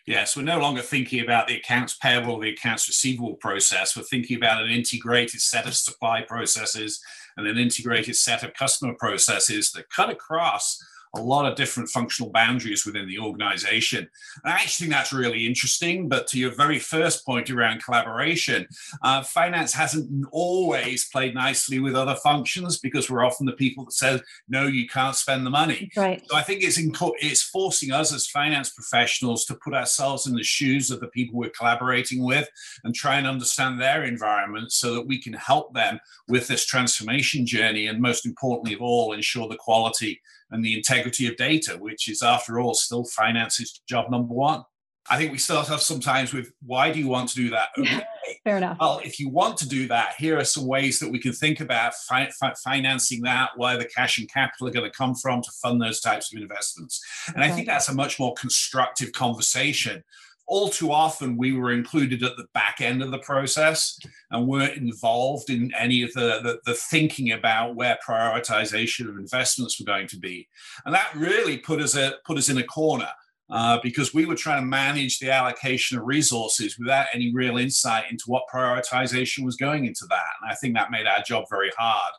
Yes, 0.07 0.35
we're 0.35 0.41
no 0.41 0.59
longer 0.59 0.81
thinking 0.81 1.23
about 1.23 1.47
the 1.47 1.57
accounts 1.57 1.93
payable 1.93 2.39
the 2.39 2.49
accounts 2.49 2.87
receivable 2.87 3.35
process. 3.35 3.95
We're 3.95 4.03
thinking 4.03 4.35
about 4.35 4.63
an 4.63 4.71
integrated 4.71 5.41
set 5.41 5.67
of 5.67 5.75
supply 5.75 6.23
processes 6.23 6.99
and 7.37 7.45
an 7.45 7.57
integrated 7.57 8.15
set 8.15 8.43
of 8.43 8.53
customer 8.53 8.95
processes 8.97 9.71
that 9.73 9.89
cut 9.89 10.09
across 10.09 10.83
a 11.15 11.21
lot 11.21 11.45
of 11.45 11.57
different 11.57 11.89
functional 11.89 12.31
boundaries 12.31 12.85
within 12.85 13.07
the 13.07 13.19
organization. 13.19 14.09
And 14.43 14.53
I 14.53 14.55
actually 14.55 14.85
think 14.85 14.95
that's 14.95 15.11
really 15.11 15.45
interesting. 15.45 16.07
But 16.07 16.27
to 16.27 16.39
your 16.39 16.55
very 16.55 16.79
first 16.79 17.25
point 17.25 17.49
around 17.49 17.83
collaboration, 17.83 18.67
uh, 19.03 19.23
finance 19.23 19.73
hasn't 19.73 20.09
always 20.31 21.09
played 21.09 21.35
nicely 21.35 21.79
with 21.79 21.95
other 21.95 22.15
functions 22.15 22.79
because 22.79 23.09
we're 23.09 23.25
often 23.25 23.45
the 23.45 23.51
people 23.53 23.85
that 23.85 23.91
say, 23.91 24.21
no, 24.47 24.67
you 24.67 24.87
can't 24.87 25.15
spend 25.15 25.45
the 25.45 25.49
money. 25.49 25.91
Right. 25.97 26.23
So 26.29 26.37
I 26.37 26.43
think 26.43 26.63
it's, 26.63 26.79
inco- 26.79 27.13
it's 27.19 27.41
forcing 27.41 27.91
us 27.91 28.13
as 28.13 28.27
finance 28.27 28.69
professionals 28.69 29.45
to 29.45 29.55
put 29.55 29.73
ourselves 29.73 30.27
in 30.27 30.35
the 30.35 30.43
shoes 30.43 30.91
of 30.91 31.01
the 31.01 31.07
people 31.07 31.37
we're 31.37 31.49
collaborating 31.49 32.23
with 32.23 32.47
and 32.83 32.95
try 32.95 33.15
and 33.15 33.27
understand 33.27 33.81
their 33.81 34.03
environment 34.03 34.71
so 34.71 34.93
that 34.93 35.07
we 35.07 35.21
can 35.21 35.33
help 35.33 35.73
them 35.73 35.99
with 36.29 36.47
this 36.47 36.65
transformation 36.65 37.45
journey. 37.45 37.87
And 37.87 37.99
most 37.99 38.25
importantly 38.25 38.73
of 38.73 38.81
all, 38.81 39.11
ensure 39.11 39.49
the 39.49 39.55
quality 39.57 40.21
and 40.51 40.63
the 40.63 40.75
integrity 40.75 41.27
of 41.27 41.37
data, 41.37 41.77
which 41.79 42.09
is, 42.09 42.21
after 42.21 42.59
all, 42.59 42.73
still 42.73 43.05
finance's 43.05 43.81
job 43.87 44.11
number 44.11 44.33
one. 44.33 44.63
I 45.09 45.17
think 45.17 45.31
we 45.31 45.39
start 45.39 45.71
off 45.71 45.81
sometimes 45.81 46.31
with 46.31 46.51
why 46.63 46.91
do 46.91 46.99
you 46.99 47.07
want 47.07 47.29
to 47.29 47.35
do 47.35 47.49
that? 47.51 47.69
Okay. 47.79 48.05
Fair 48.45 48.57
enough. 48.57 48.77
Well, 48.79 49.01
if 49.03 49.19
you 49.19 49.29
want 49.29 49.57
to 49.57 49.67
do 49.67 49.87
that, 49.89 50.15
here 50.17 50.37
are 50.37 50.45
some 50.45 50.65
ways 50.65 50.99
that 50.99 51.11
we 51.11 51.19
can 51.19 51.33
think 51.33 51.59
about 51.59 51.93
fi- 51.93 52.29
fi- 52.39 52.53
financing 52.63 53.21
that, 53.23 53.49
where 53.57 53.77
the 53.77 53.85
cash 53.85 54.19
and 54.19 54.31
capital 54.31 54.67
are 54.67 54.71
going 54.71 54.89
to 54.89 54.97
come 54.97 55.15
from 55.15 55.41
to 55.41 55.51
fund 55.61 55.81
those 55.81 55.99
types 55.99 56.33
of 56.33 56.41
investments. 56.41 57.03
And 57.27 57.43
okay. 57.43 57.51
I 57.51 57.51
think 57.51 57.67
that's 57.67 57.89
a 57.89 57.93
much 57.93 58.19
more 58.19 58.33
constructive 58.35 59.11
conversation 59.11 60.03
all 60.47 60.69
too 60.69 60.91
often 60.91 61.37
we 61.37 61.53
were 61.53 61.71
included 61.71 62.23
at 62.23 62.35
the 62.37 62.47
back 62.53 62.81
end 62.81 63.01
of 63.01 63.11
the 63.11 63.19
process 63.19 63.97
and 64.31 64.47
weren't 64.47 64.77
involved 64.77 65.49
in 65.49 65.71
any 65.77 66.03
of 66.03 66.11
the, 66.13 66.39
the, 66.43 66.59
the, 66.65 66.73
thinking 66.73 67.31
about 67.31 67.75
where 67.75 67.97
prioritization 68.05 69.07
of 69.07 69.17
investments 69.17 69.79
were 69.79 69.85
going 69.85 70.07
to 70.07 70.19
be. 70.19 70.47
And 70.85 70.93
that 70.93 71.13
really 71.15 71.57
put 71.57 71.81
us, 71.81 71.95
a, 71.95 72.15
put 72.25 72.37
us 72.37 72.49
in 72.49 72.57
a 72.57 72.63
corner 72.63 73.09
uh, 73.49 73.79
because 73.83 74.13
we 74.13 74.25
were 74.25 74.35
trying 74.35 74.61
to 74.61 74.65
manage 74.65 75.19
the 75.19 75.31
allocation 75.31 75.97
of 75.97 76.05
resources 76.05 76.77
without 76.79 77.07
any 77.13 77.33
real 77.33 77.57
insight 77.57 78.05
into 78.09 78.23
what 78.27 78.43
prioritization 78.53 79.45
was 79.45 79.55
going 79.55 79.85
into 79.85 80.05
that. 80.09 80.30
And 80.41 80.51
I 80.51 80.55
think 80.55 80.75
that 80.75 80.91
made 80.91 81.07
our 81.07 81.21
job 81.23 81.45
very 81.49 81.71
hard. 81.77 82.11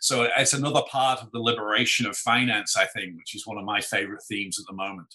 So 0.00 0.28
it's 0.36 0.54
another 0.54 0.82
part 0.90 1.22
of 1.22 1.30
the 1.32 1.40
liberation 1.40 2.06
of 2.06 2.16
finance, 2.16 2.76
I 2.76 2.86
think, 2.86 3.16
which 3.16 3.34
is 3.34 3.46
one 3.46 3.58
of 3.58 3.64
my 3.64 3.80
favorite 3.80 4.22
themes 4.28 4.58
at 4.58 4.66
the 4.66 4.74
moment. 4.74 5.14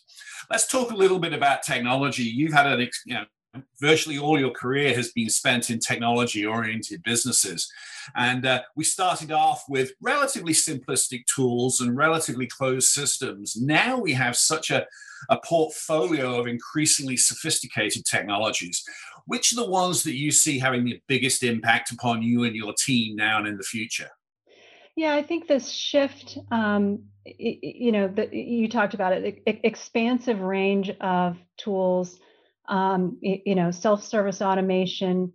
Let's 0.49 0.67
talk 0.67 0.91
a 0.91 0.95
little 0.95 1.19
bit 1.19 1.33
about 1.33 1.63
technology. 1.63 2.23
You've 2.23 2.53
had 2.53 2.67
an, 2.67 2.89
you 3.05 3.15
know, 3.15 3.25
virtually 3.79 4.17
all 4.17 4.39
your 4.39 4.51
career 4.51 4.93
has 4.95 5.11
been 5.11 5.29
spent 5.29 5.69
in 5.69 5.79
technology 5.79 6.45
oriented 6.45 7.03
businesses. 7.03 7.71
And 8.15 8.45
uh, 8.45 8.61
we 8.75 8.83
started 8.83 9.31
off 9.31 9.63
with 9.69 9.91
relatively 10.01 10.53
simplistic 10.53 11.25
tools 11.25 11.79
and 11.79 11.95
relatively 11.95 12.47
closed 12.47 12.89
systems. 12.89 13.55
Now 13.55 13.99
we 13.99 14.13
have 14.13 14.35
such 14.35 14.71
a, 14.71 14.85
a 15.29 15.37
portfolio 15.37 16.39
of 16.39 16.47
increasingly 16.47 17.17
sophisticated 17.17 18.05
technologies. 18.05 18.83
Which 19.25 19.53
are 19.53 19.57
the 19.57 19.69
ones 19.69 20.03
that 20.03 20.15
you 20.15 20.31
see 20.31 20.59
having 20.59 20.83
the 20.83 20.99
biggest 21.07 21.43
impact 21.43 21.91
upon 21.91 22.21
you 22.21 22.43
and 22.43 22.55
your 22.55 22.73
team 22.73 23.15
now 23.15 23.37
and 23.37 23.47
in 23.47 23.55
the 23.55 23.63
future? 23.63 24.09
Yeah, 24.97 25.15
I 25.15 25.23
think 25.23 25.47
this 25.47 25.69
shift, 25.69 26.37
um, 26.51 27.03
you 27.25 27.91
know, 27.91 28.09
the, 28.09 28.29
you 28.35 28.67
talked 28.67 28.93
about 28.93 29.13
it, 29.13 29.41
expansive 29.45 30.41
range 30.41 30.91
of 30.99 31.37
tools 31.57 32.19
um, 32.67 33.17
you 33.21 33.55
know, 33.55 33.71
self-service 33.71 34.41
automation, 34.41 35.33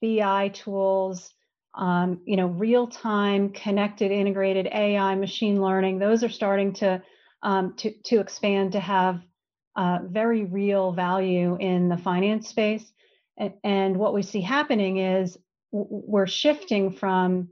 BI 0.00 0.48
tools, 0.48 1.32
um, 1.74 2.20
you 2.26 2.36
know, 2.36 2.46
real-time 2.46 3.50
connected, 3.50 4.10
integrated 4.10 4.66
AI, 4.66 5.14
machine 5.14 5.60
learning. 5.60 5.98
Those 5.98 6.22
are 6.22 6.28
starting 6.28 6.74
to 6.74 7.02
um, 7.42 7.74
to 7.78 7.92
to 8.04 8.20
expand 8.20 8.72
to 8.72 8.80
have 8.80 9.20
uh, 9.76 9.98
very 10.04 10.44
real 10.44 10.92
value 10.92 11.56
in 11.58 11.88
the 11.88 11.96
finance 11.96 12.48
space. 12.48 12.92
And, 13.38 13.54
and 13.64 13.96
what 13.96 14.14
we 14.14 14.22
see 14.22 14.40
happening 14.40 14.98
is 14.98 15.38
we're 15.70 16.26
shifting 16.26 16.92
from 16.92 17.48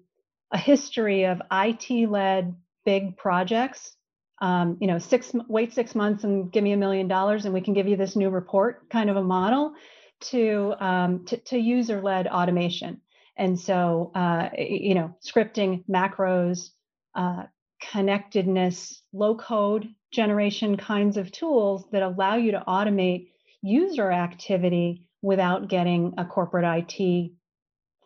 a 0.53 0.59
history 0.59 1.25
of 1.25 1.41
IT-led 1.51 2.55
big 2.85 3.17
projects 3.17 3.97
um, 4.41 4.77
you 4.81 4.87
know, 4.87 4.99
six 4.99 5.33
wait 5.49 5.75
six 5.75 5.95
months 5.95 6.25
and 6.25 6.51
give 6.51 6.65
me 6.65 6.73
a 6.73 6.77
million 6.77 7.09
dollars 7.09 7.45
and 7.45 7.55
we 7.55 7.61
can 7.61 7.75
give 7.75 7.87
you 7.87 7.97
this 7.97 8.17
new 8.17 8.31
report 8.31 8.89
kind 8.91 9.11
of 9.11 9.17
a 9.17 9.23
model 9.23 9.75
to 10.21 10.75
um, 10.81 11.25
to, 11.27 11.37
to 11.37 11.59
user 11.59 12.01
led 12.01 12.27
automation. 12.27 13.01
And 13.37 13.59
so, 13.59 14.13
uh, 14.15 14.51
you 14.59 14.95
know, 14.95 15.17
scripting, 15.25 15.85
macros, 15.87 16.71
uh, 17.15 17.45
connectedness, 17.81 19.03
low 19.13 19.35
code 19.35 19.89
generation 20.13 20.77
kinds 20.77 21.17
of 21.17 21.33
tools 21.33 21.85
that 21.93 22.03
allow 22.03 22.37
you 22.37 22.53
to 22.53 22.63
automate 22.67 23.29
user 23.63 24.11
activity 24.11 25.07
without 25.23 25.69
getting 25.69 26.15
a 26.19 26.25
corporate 26.25 26.87
IT 26.99 27.31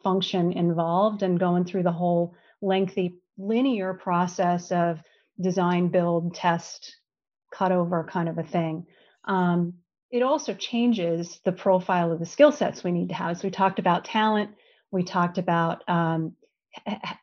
function 0.02 0.52
involved 0.52 1.22
and 1.22 1.40
going 1.40 1.64
through 1.64 1.82
the 1.82 1.92
whole 1.92 2.34
lengthy 2.60 3.14
linear 3.38 3.94
process 3.94 4.70
of 4.70 5.00
design, 5.40 5.88
build, 5.88 6.34
test, 6.34 6.96
cut 7.52 7.72
over 7.72 8.04
kind 8.04 8.28
of 8.28 8.38
a 8.38 8.42
thing. 8.42 8.86
Um, 9.24 9.74
it 10.10 10.22
also 10.22 10.54
changes 10.54 11.40
the 11.44 11.52
profile 11.52 12.12
of 12.12 12.20
the 12.20 12.26
skill 12.26 12.52
sets 12.52 12.84
we 12.84 12.92
need 12.92 13.08
to 13.08 13.14
have. 13.14 13.38
So 13.38 13.48
we 13.48 13.50
talked 13.50 13.78
about 13.78 14.04
talent. 14.04 14.50
We 14.90 15.02
talked 15.02 15.38
about 15.38 15.82
um, 15.88 16.34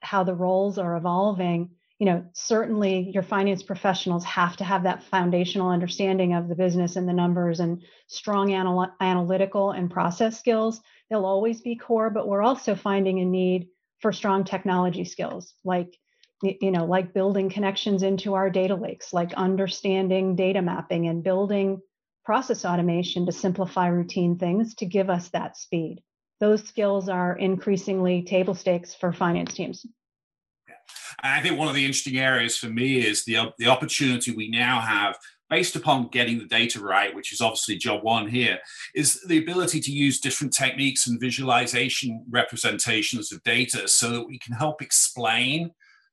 how 0.01 0.23
the 0.23 0.35
roles 0.35 0.77
are 0.77 0.97
evolving. 0.97 1.69
You 1.99 2.05
know, 2.07 2.25
certainly 2.33 3.11
your 3.13 3.23
finance 3.23 3.63
professionals 3.63 4.25
have 4.25 4.57
to 4.57 4.63
have 4.63 4.83
that 4.83 5.03
foundational 5.03 5.69
understanding 5.69 6.33
of 6.33 6.49
the 6.49 6.55
business 6.55 6.95
and 6.95 7.07
the 7.07 7.13
numbers 7.13 7.59
and 7.59 7.83
strong 8.07 8.51
anal- 8.51 8.91
analytical 8.99 9.71
and 9.71 9.89
process 9.89 10.37
skills. 10.37 10.81
They'll 11.09 11.25
always 11.25 11.61
be 11.61 11.75
core, 11.75 12.09
but 12.09 12.27
we're 12.27 12.41
also 12.41 12.75
finding 12.75 13.19
a 13.19 13.25
need 13.25 13.67
for 13.99 14.11
strong 14.11 14.43
technology 14.43 15.05
skills 15.05 15.53
like 15.63 15.95
you 16.41 16.71
know, 16.71 16.85
like 16.85 17.13
building 17.13 17.49
connections 17.49 18.03
into 18.03 18.33
our 18.33 18.49
data 18.49 18.75
lakes, 18.75 19.13
like 19.13 19.33
understanding 19.33 20.35
data 20.35 20.61
mapping 20.61 21.07
and 21.07 21.23
building 21.23 21.79
process 22.25 22.65
automation 22.65 23.25
to 23.25 23.31
simplify 23.31 23.87
routine 23.87 24.37
things 24.37 24.75
to 24.75 24.85
give 24.85 25.09
us 25.09 25.29
that 25.29 25.57
speed. 25.57 26.01
Those 26.39 26.63
skills 26.63 27.09
are 27.09 27.37
increasingly 27.37 28.23
table 28.23 28.55
stakes 28.55 28.95
for 28.95 29.13
finance 29.13 29.53
teams. 29.53 29.85
I 31.23 31.41
think 31.41 31.59
one 31.59 31.67
of 31.67 31.75
the 31.75 31.85
interesting 31.85 32.17
areas 32.17 32.57
for 32.57 32.67
me 32.67 33.05
is 33.05 33.23
the, 33.25 33.53
the 33.59 33.67
opportunity 33.67 34.31
we 34.31 34.49
now 34.49 34.81
have 34.81 35.17
based 35.51 35.75
upon 35.75 36.07
getting 36.07 36.39
the 36.39 36.45
data 36.45 36.79
right, 36.79 37.13
which 37.13 37.33
is 37.33 37.41
obviously 37.41 37.77
job 37.77 38.03
one 38.03 38.27
here, 38.27 38.57
is 38.95 39.21
the 39.27 39.37
ability 39.37 39.81
to 39.81 39.91
use 39.91 40.19
different 40.19 40.53
techniques 40.53 41.07
and 41.07 41.19
visualization 41.19 42.25
representations 42.29 43.33
of 43.33 43.43
data 43.43 43.87
so 43.87 44.09
that 44.11 44.25
we 44.25 44.39
can 44.39 44.55
help 44.55 44.81
explain 44.81 45.69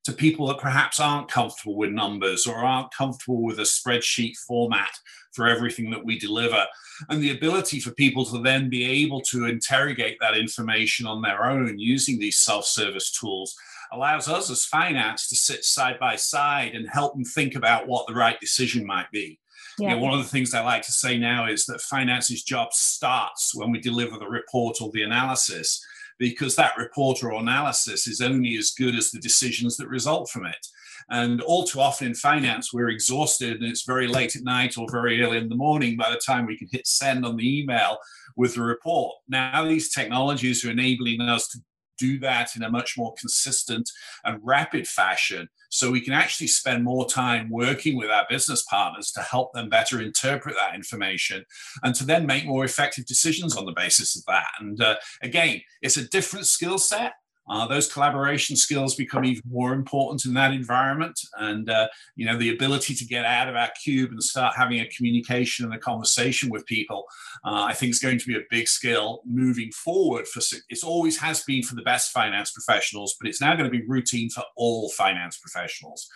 to 0.08 0.14
people 0.14 0.46
that 0.46 0.58
perhaps 0.58 0.98
aren't 0.98 1.30
comfortable 1.30 1.76
with 1.76 1.90
numbers 1.90 2.46
or 2.46 2.56
aren't 2.56 2.90
comfortable 2.94 3.42
with 3.42 3.58
a 3.58 3.62
spreadsheet 3.62 4.38
format 4.38 4.98
for 5.32 5.46
everything 5.46 5.90
that 5.90 6.02
we 6.02 6.18
deliver. 6.18 6.64
And 7.10 7.22
the 7.22 7.32
ability 7.32 7.78
for 7.80 7.90
people 7.90 8.24
to 8.24 8.40
then 8.40 8.70
be 8.70 8.84
able 9.04 9.20
to 9.22 9.44
interrogate 9.44 10.16
that 10.20 10.34
information 10.34 11.06
on 11.06 11.20
their 11.20 11.44
own 11.44 11.78
using 11.78 12.18
these 12.18 12.38
self 12.38 12.64
service 12.64 13.10
tools 13.10 13.54
allows 13.92 14.28
us 14.28 14.48
as 14.48 14.64
finance 14.64 15.28
to 15.28 15.36
sit 15.36 15.62
side 15.62 15.98
by 15.98 16.16
side 16.16 16.74
and 16.74 16.88
help 16.88 17.12
them 17.12 17.24
think 17.24 17.54
about 17.54 17.86
what 17.86 18.06
the 18.06 18.14
right 18.14 18.40
decision 18.40 18.86
might 18.86 19.10
be. 19.12 19.38
Yeah. 19.78 19.90
You 19.90 19.96
know, 19.96 20.02
one 20.02 20.14
of 20.14 20.24
the 20.24 20.30
things 20.30 20.54
I 20.54 20.64
like 20.64 20.82
to 20.84 20.92
say 20.92 21.18
now 21.18 21.48
is 21.48 21.66
that 21.66 21.82
finance's 21.82 22.42
job 22.42 22.72
starts 22.72 23.54
when 23.54 23.70
we 23.70 23.78
deliver 23.78 24.18
the 24.18 24.26
report 24.26 24.80
or 24.80 24.90
the 24.90 25.02
analysis 25.02 25.84
because 26.18 26.56
that 26.56 26.76
report 26.76 27.22
or 27.22 27.32
analysis 27.34 28.06
is 28.06 28.20
only 28.20 28.56
as 28.56 28.70
good 28.70 28.94
as 28.94 29.10
the 29.10 29.20
decisions 29.20 29.76
that 29.76 29.88
result 29.88 30.28
from 30.30 30.46
it. 30.46 30.66
And 31.10 31.40
all 31.40 31.64
too 31.64 31.80
often 31.80 32.08
in 32.08 32.14
finance, 32.14 32.72
we're 32.72 32.90
exhausted 32.90 33.60
and 33.60 33.70
it's 33.70 33.84
very 33.84 34.06
late 34.06 34.36
at 34.36 34.42
night 34.42 34.76
or 34.76 34.90
very 34.90 35.22
early 35.22 35.38
in 35.38 35.48
the 35.48 35.54
morning 35.54 35.96
by 35.96 36.10
the 36.10 36.20
time 36.24 36.44
we 36.44 36.58
can 36.58 36.68
hit 36.70 36.86
send 36.86 37.24
on 37.24 37.36
the 37.36 37.60
email 37.60 37.98
with 38.36 38.54
the 38.54 38.62
report. 38.62 39.14
Now, 39.28 39.64
these 39.64 39.92
technologies 39.92 40.64
are 40.64 40.70
enabling 40.70 41.20
us 41.20 41.48
to 41.48 41.58
do 41.98 42.18
that 42.20 42.56
in 42.56 42.62
a 42.62 42.70
much 42.70 42.96
more 42.96 43.14
consistent 43.18 43.90
and 44.24 44.40
rapid 44.42 44.86
fashion 44.86 45.48
so 45.70 45.90
we 45.90 46.00
can 46.00 46.14
actually 46.14 46.46
spend 46.46 46.82
more 46.82 47.06
time 47.08 47.50
working 47.50 47.96
with 47.96 48.10
our 48.10 48.26
business 48.28 48.62
partners 48.62 49.10
to 49.12 49.20
help 49.20 49.52
them 49.52 49.68
better 49.68 50.00
interpret 50.00 50.54
that 50.54 50.74
information 50.74 51.44
and 51.82 51.94
to 51.94 52.04
then 52.04 52.26
make 52.26 52.46
more 52.46 52.64
effective 52.64 53.04
decisions 53.06 53.56
on 53.56 53.66
the 53.66 53.72
basis 53.72 54.16
of 54.16 54.24
that. 54.26 54.46
And 54.60 54.80
uh, 54.80 54.96
again 55.22 55.60
it's 55.82 55.96
a 55.96 56.08
different 56.08 56.46
skill 56.46 56.78
set 56.78 57.12
uh, 57.48 57.66
those 57.66 57.90
collaboration 57.90 58.56
skills 58.56 58.94
become 58.94 59.24
even 59.24 59.42
more 59.50 59.72
important 59.72 60.24
in 60.24 60.34
that 60.34 60.52
environment. 60.52 61.18
And, 61.38 61.68
uh, 61.70 61.88
you 62.16 62.26
know, 62.26 62.36
the 62.36 62.54
ability 62.54 62.94
to 62.94 63.04
get 63.04 63.24
out 63.24 63.48
of 63.48 63.56
our 63.56 63.70
cube 63.82 64.10
and 64.10 64.22
start 64.22 64.54
having 64.56 64.80
a 64.80 64.88
communication 64.88 65.64
and 65.64 65.74
a 65.74 65.78
conversation 65.78 66.50
with 66.50 66.66
people, 66.66 67.04
uh, 67.44 67.64
I 67.64 67.74
think 67.74 67.90
is 67.90 68.00
going 68.00 68.18
to 68.18 68.26
be 68.26 68.36
a 68.36 68.42
big 68.50 68.68
skill 68.68 69.22
moving 69.24 69.70
forward. 69.72 70.26
For 70.28 70.40
It 70.68 70.84
always 70.84 71.18
has 71.18 71.42
been 71.44 71.62
for 71.62 71.74
the 71.74 71.82
best 71.82 72.12
finance 72.12 72.50
professionals, 72.50 73.16
but 73.20 73.28
it's 73.28 73.40
now 73.40 73.54
going 73.56 73.70
to 73.70 73.76
be 73.76 73.86
routine 73.86 74.30
for 74.30 74.44
all 74.56 74.90
finance 74.90 75.38
professionals. 75.38 76.08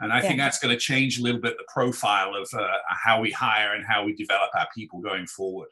And 0.00 0.12
I 0.12 0.16
yeah. 0.16 0.22
think 0.22 0.38
that's 0.38 0.58
going 0.58 0.74
to 0.74 0.80
change 0.80 1.18
a 1.18 1.22
little 1.22 1.40
bit 1.40 1.56
the 1.58 1.64
profile 1.72 2.34
of 2.34 2.48
uh, 2.54 2.66
how 2.88 3.20
we 3.20 3.30
hire 3.30 3.74
and 3.74 3.84
how 3.86 4.02
we 4.04 4.14
develop 4.14 4.50
our 4.58 4.66
people 4.74 5.00
going 5.00 5.26
forward. 5.26 5.68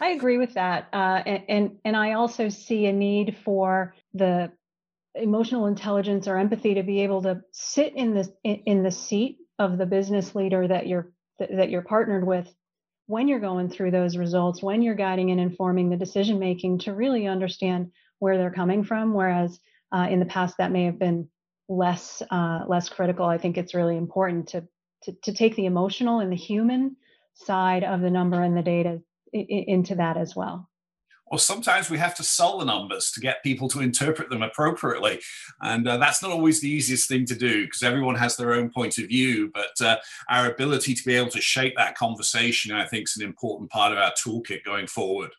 I 0.00 0.10
agree 0.10 0.38
with 0.38 0.54
that, 0.54 0.88
uh, 0.92 1.22
and, 1.26 1.44
and 1.48 1.78
and 1.84 1.96
I 1.96 2.12
also 2.12 2.48
see 2.48 2.86
a 2.86 2.92
need 2.92 3.36
for 3.44 3.94
the 4.14 4.52
emotional 5.14 5.66
intelligence 5.66 6.28
or 6.28 6.38
empathy 6.38 6.74
to 6.74 6.82
be 6.82 7.00
able 7.00 7.22
to 7.22 7.42
sit 7.52 7.94
in 7.96 8.14
the 8.14 8.32
in 8.44 8.82
the 8.82 8.90
seat 8.90 9.38
of 9.58 9.78
the 9.78 9.86
business 9.86 10.34
leader 10.34 10.66
that 10.68 10.86
you're 10.86 11.12
that 11.38 11.70
you're 11.70 11.82
partnered 11.82 12.26
with 12.26 12.52
when 13.06 13.26
you're 13.26 13.40
going 13.40 13.70
through 13.70 13.90
those 13.90 14.16
results, 14.16 14.62
when 14.62 14.82
you're 14.82 14.94
guiding 14.94 15.30
and 15.30 15.40
informing 15.40 15.88
the 15.88 15.96
decision 15.96 16.38
making, 16.38 16.78
to 16.78 16.94
really 16.94 17.26
understand 17.26 17.90
where 18.18 18.36
they're 18.36 18.50
coming 18.50 18.84
from. 18.84 19.14
Whereas 19.14 19.58
uh, 19.92 20.06
in 20.10 20.20
the 20.20 20.26
past 20.26 20.56
that 20.58 20.70
may 20.70 20.84
have 20.84 20.98
been 20.98 21.28
less 21.68 22.22
uh, 22.30 22.64
less 22.66 22.88
critical. 22.88 23.26
I 23.26 23.38
think 23.38 23.58
it's 23.58 23.74
really 23.74 23.96
important 23.96 24.48
to, 24.48 24.66
to 25.04 25.12
to 25.24 25.32
take 25.32 25.56
the 25.56 25.66
emotional 25.66 26.20
and 26.20 26.32
the 26.32 26.36
human 26.36 26.96
side 27.34 27.84
of 27.84 28.00
the 28.00 28.10
number 28.10 28.42
and 28.42 28.56
the 28.56 28.62
data 28.62 29.00
into 29.32 29.94
that 29.94 30.16
as 30.16 30.34
well. 30.34 30.68
or 31.30 31.38
sometimes 31.38 31.90
we 31.90 31.98
have 31.98 32.14
to 32.16 32.22
sell 32.22 32.58
the 32.58 32.64
numbers 32.64 33.10
to 33.12 33.20
get 33.20 33.42
people 33.42 33.68
to 33.68 33.80
interpret 33.80 34.30
them 34.30 34.42
appropriately. 34.42 35.20
And 35.60 35.86
uh, 35.86 35.98
that's 35.98 36.22
not 36.22 36.30
always 36.30 36.60
the 36.60 36.70
easiest 36.70 37.08
thing 37.08 37.26
to 37.26 37.34
do 37.34 37.64
because 37.64 37.82
everyone 37.82 38.14
has 38.14 38.36
their 38.36 38.54
own 38.54 38.70
point 38.70 38.98
of 38.98 39.08
view. 39.08 39.50
But 39.52 39.84
uh, 39.84 39.96
our 40.30 40.50
ability 40.50 40.94
to 40.94 41.04
be 41.04 41.14
able 41.14 41.30
to 41.30 41.40
shape 41.40 41.74
that 41.76 41.96
conversation, 41.96 42.72
I 42.72 42.86
think, 42.86 43.08
is 43.08 43.16
an 43.16 43.26
important 43.26 43.70
part 43.70 43.92
of 43.92 43.98
our 43.98 44.12
toolkit 44.12 44.64
going 44.64 44.86
forward. 44.86 45.30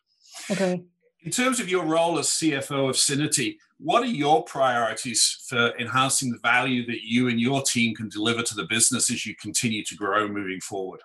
Okay. 0.50 0.82
In 1.22 1.30
terms 1.30 1.60
of 1.60 1.68
your 1.68 1.84
role 1.84 2.18
as 2.18 2.28
CFO 2.28 2.88
of 2.88 2.96
Syniti, 2.96 3.56
what 3.78 4.02
are 4.02 4.06
your 4.06 4.44
priorities 4.44 5.44
for 5.48 5.74
enhancing 5.78 6.30
the 6.30 6.38
value 6.38 6.86
that 6.86 7.02
you 7.02 7.28
and 7.28 7.38
your 7.38 7.62
team 7.62 7.94
can 7.94 8.08
deliver 8.08 8.42
to 8.42 8.54
the 8.54 8.66
business 8.70 9.10
as 9.10 9.26
you 9.26 9.34
continue 9.36 9.84
to 9.84 9.96
grow 9.96 10.28
moving 10.28 10.60
forward? 10.60 11.00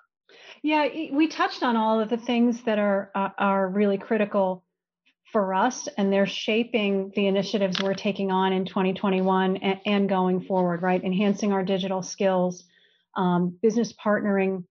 Yeah, 0.65 0.87
we 1.11 1.27
touched 1.27 1.61
on 1.61 1.75
all 1.75 1.99
of 1.99 2.09
the 2.09 2.17
things 2.17 2.63
that 2.63 2.79
are 2.79 3.11
uh, 3.13 3.29
are 3.37 3.69
really 3.69 3.99
critical 3.99 4.63
for 5.31 5.53
us 5.53 5.87
and 5.95 6.11
they're 6.11 6.25
shaping 6.25 7.11
the 7.15 7.27
initiatives 7.27 7.79
we're 7.83 7.93
taking 7.93 8.31
on 8.31 8.51
in 8.51 8.65
2021 8.65 9.57
and, 9.57 9.79
and 9.85 10.09
going 10.09 10.41
forward 10.41 10.81
right? 10.81 11.03
Enhancing 11.03 11.53
our 11.53 11.63
digital 11.63 12.01
skills 12.01 12.63
um, 13.15 13.55
business 13.61 13.93
partnering 13.93 14.63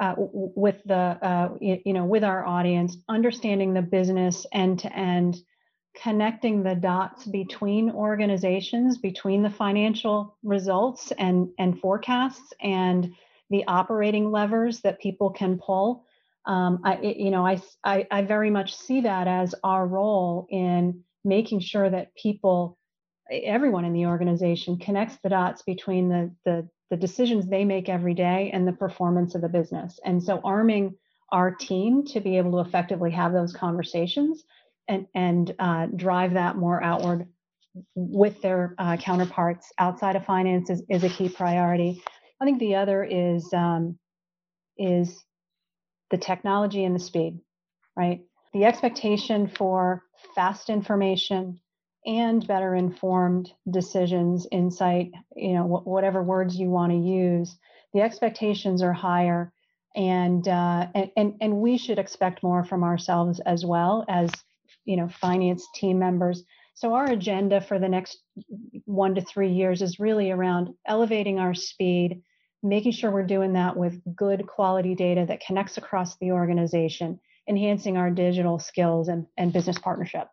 uh, 0.00 0.14
with 0.16 0.82
the 0.86 0.94
uh, 0.94 1.50
you 1.60 1.92
know 1.92 2.06
with 2.06 2.24
our 2.24 2.46
audience 2.46 2.96
understanding 3.10 3.74
the 3.74 3.82
business 3.82 4.46
end 4.50 4.78
to 4.78 4.96
end 4.96 5.36
connecting 6.02 6.62
the 6.62 6.74
dots 6.74 7.26
between 7.26 7.90
organizations 7.90 8.96
between 8.96 9.42
the 9.42 9.50
financial 9.50 10.38
results 10.42 11.12
and 11.18 11.50
and 11.58 11.78
forecasts 11.80 12.54
and 12.62 13.12
the 13.52 13.64
operating 13.68 14.32
levers 14.32 14.80
that 14.80 15.00
people 15.00 15.30
can 15.30 15.58
pull 15.58 16.04
um, 16.44 16.80
I, 16.84 17.00
you 17.00 17.30
know, 17.30 17.46
I, 17.46 17.60
I, 17.84 18.06
I 18.10 18.22
very 18.22 18.50
much 18.50 18.74
see 18.74 19.02
that 19.02 19.28
as 19.28 19.54
our 19.62 19.86
role 19.86 20.46
in 20.50 21.04
making 21.24 21.60
sure 21.60 21.88
that 21.88 22.14
people, 22.16 22.78
everyone 23.30 23.84
in 23.84 23.92
the 23.92 24.06
organization, 24.06 24.78
connects 24.78 25.18
the 25.22 25.28
dots 25.28 25.62
between 25.62 26.08
the 26.08 26.34
the 26.44 26.68
the 26.90 26.96
decisions 26.96 27.46
they 27.46 27.64
make 27.64 27.88
every 27.88 28.12
day 28.12 28.50
and 28.52 28.68
the 28.68 28.72
performance 28.72 29.34
of 29.34 29.40
the 29.40 29.48
business. 29.48 29.98
And 30.04 30.22
so, 30.22 30.40
arming 30.44 30.96
our 31.30 31.54
team 31.54 32.04
to 32.06 32.20
be 32.20 32.36
able 32.36 32.52
to 32.52 32.68
effectively 32.68 33.12
have 33.12 33.32
those 33.32 33.52
conversations 33.52 34.42
and 34.88 35.06
and 35.14 35.54
uh, 35.60 35.86
drive 35.94 36.34
that 36.34 36.56
more 36.56 36.82
outward 36.82 37.28
with 37.94 38.42
their 38.42 38.74
uh, 38.78 38.96
counterparts 38.96 39.72
outside 39.78 40.16
of 40.16 40.26
finance 40.26 40.68
is, 40.68 40.82
is 40.90 41.04
a 41.04 41.08
key 41.08 41.28
priority. 41.28 42.02
I 42.42 42.44
think 42.44 42.58
the 42.58 42.74
other 42.74 43.04
is 43.04 43.48
um, 43.54 43.96
is 44.76 45.24
the 46.10 46.18
technology 46.18 46.82
and 46.82 46.92
the 46.92 47.00
speed, 47.00 47.38
right? 47.96 48.20
The 48.52 48.64
expectation 48.64 49.46
for 49.46 50.02
fast 50.34 50.68
information 50.68 51.60
and 52.04 52.44
better 52.44 52.74
informed 52.74 53.52
decisions, 53.70 54.48
insight, 54.50 55.12
you 55.36 55.52
know, 55.52 55.62
wh- 55.62 55.86
whatever 55.86 56.20
words 56.20 56.56
you 56.56 56.68
want 56.68 56.90
to 56.90 56.98
use, 56.98 57.56
the 57.94 58.00
expectations 58.00 58.82
are 58.82 58.92
higher. 58.92 59.52
And, 59.94 60.46
uh, 60.48 60.88
and, 60.96 61.10
and, 61.16 61.34
and 61.40 61.56
we 61.58 61.78
should 61.78 62.00
expect 62.00 62.42
more 62.42 62.64
from 62.64 62.82
ourselves 62.82 63.38
as 63.46 63.64
well 63.64 64.04
as, 64.08 64.30
you 64.84 64.96
know, 64.96 65.08
finance 65.08 65.64
team 65.76 65.96
members. 66.00 66.42
So 66.74 66.94
our 66.94 67.08
agenda 67.08 67.60
for 67.60 67.78
the 67.78 67.88
next 67.88 68.18
one 68.84 69.14
to 69.14 69.20
three 69.20 69.52
years 69.52 69.80
is 69.80 70.00
really 70.00 70.32
around 70.32 70.70
elevating 70.88 71.38
our 71.38 71.54
speed, 71.54 72.20
making 72.62 72.92
sure 72.92 73.10
we're 73.10 73.26
doing 73.26 73.52
that 73.54 73.76
with 73.76 74.00
good 74.14 74.46
quality 74.46 74.94
data 74.94 75.24
that 75.26 75.40
connects 75.44 75.76
across 75.76 76.16
the 76.16 76.32
organization, 76.32 77.18
enhancing 77.48 77.96
our 77.96 78.10
digital 78.10 78.58
skills 78.58 79.08
and, 79.08 79.26
and 79.36 79.52
business 79.52 79.78
partnership. 79.78 80.28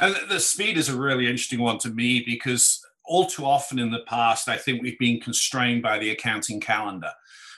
And 0.00 0.16
the 0.28 0.40
speed 0.40 0.76
is 0.76 0.88
a 0.88 0.96
really 0.96 1.26
interesting 1.26 1.60
one 1.60 1.78
to 1.78 1.90
me 1.90 2.22
because 2.26 2.84
all 3.04 3.26
too 3.26 3.44
often 3.44 3.78
in 3.78 3.90
the 3.90 4.04
past, 4.06 4.48
I 4.48 4.56
think 4.56 4.82
we've 4.82 4.98
been 4.98 5.20
constrained 5.20 5.82
by 5.82 5.98
the 5.98 6.10
accounting 6.10 6.60
calendar. 6.60 7.10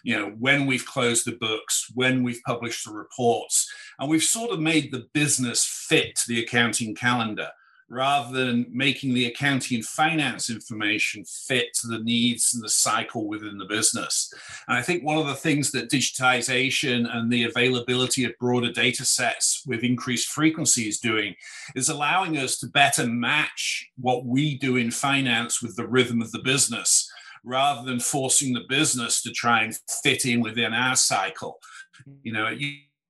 You 0.03 0.19
know, 0.19 0.29
when 0.39 0.67
we've 0.67 0.85
closed 0.85 1.25
the 1.25 1.33
books, 1.33 1.91
when 1.95 2.23
we've 2.23 2.43
published 2.45 2.85
the 2.85 2.93
reports, 2.93 3.71
and 3.99 4.11
we've 4.11 4.23
sort 4.23 4.51
of 4.51 4.61
made 4.61 4.93
the 4.93 5.07
business 5.15 5.65
fit 5.65 6.17
to 6.17 6.25
the 6.29 6.43
accounting 6.43 6.95
calendar 6.95 7.51
rather 7.89 8.33
than 8.33 8.67
making 8.71 9.15
the 9.15 9.27
accounting 9.27 9.77
and 9.77 9.87
finance 9.87 10.51
information 10.51 11.25
fit 11.25 11.75
to 11.75 11.87
the 11.87 11.99
needs 11.99 12.55
and 12.55 12.63
the 12.63 12.69
cycle 12.69 13.29
within 13.29 13.59
the 13.59 13.65
business. 13.67 14.33
And 14.69 14.77
I 14.77 14.83
think 14.83 15.05
one 15.05 15.19
of 15.19 15.27
the 15.27 15.35
things 15.35 15.71
that 15.73 15.91
digitization 15.91 17.07
and 17.15 17.31
the 17.31 17.45
availability 17.45 18.25
of 18.25 18.39
broader 18.39 18.73
data 18.73 19.05
sets 19.05 19.63
with 19.67 19.85
increased 19.85 20.29
frequency 20.29 20.89
is 20.89 20.99
doing 20.99 21.35
is 21.75 21.89
allowing 21.89 22.39
us 22.39 22.59
to 22.59 22.67
better 22.69 23.07
match 23.07 23.91
what 23.97 24.25
we 24.25 24.59
do 24.59 24.77
in 24.77 24.91
finance 24.91 25.63
with 25.63 25.77
the 25.77 25.87
rhythm 25.87 26.23
of 26.23 26.33
the 26.33 26.43
business 26.43 27.11
rather 27.45 27.85
than 27.85 28.01
forcing 28.01 28.55
the 28.55 28.65
business 28.69 29.23
to 29.23 29.31
try 29.31 29.63
and 29.63 29.79
fit 30.03 30.25
in 30.25 30.41
within 30.41 30.73
our 30.73 30.97
cycle. 30.97 31.59
You 32.23 32.33
know, 32.33 32.57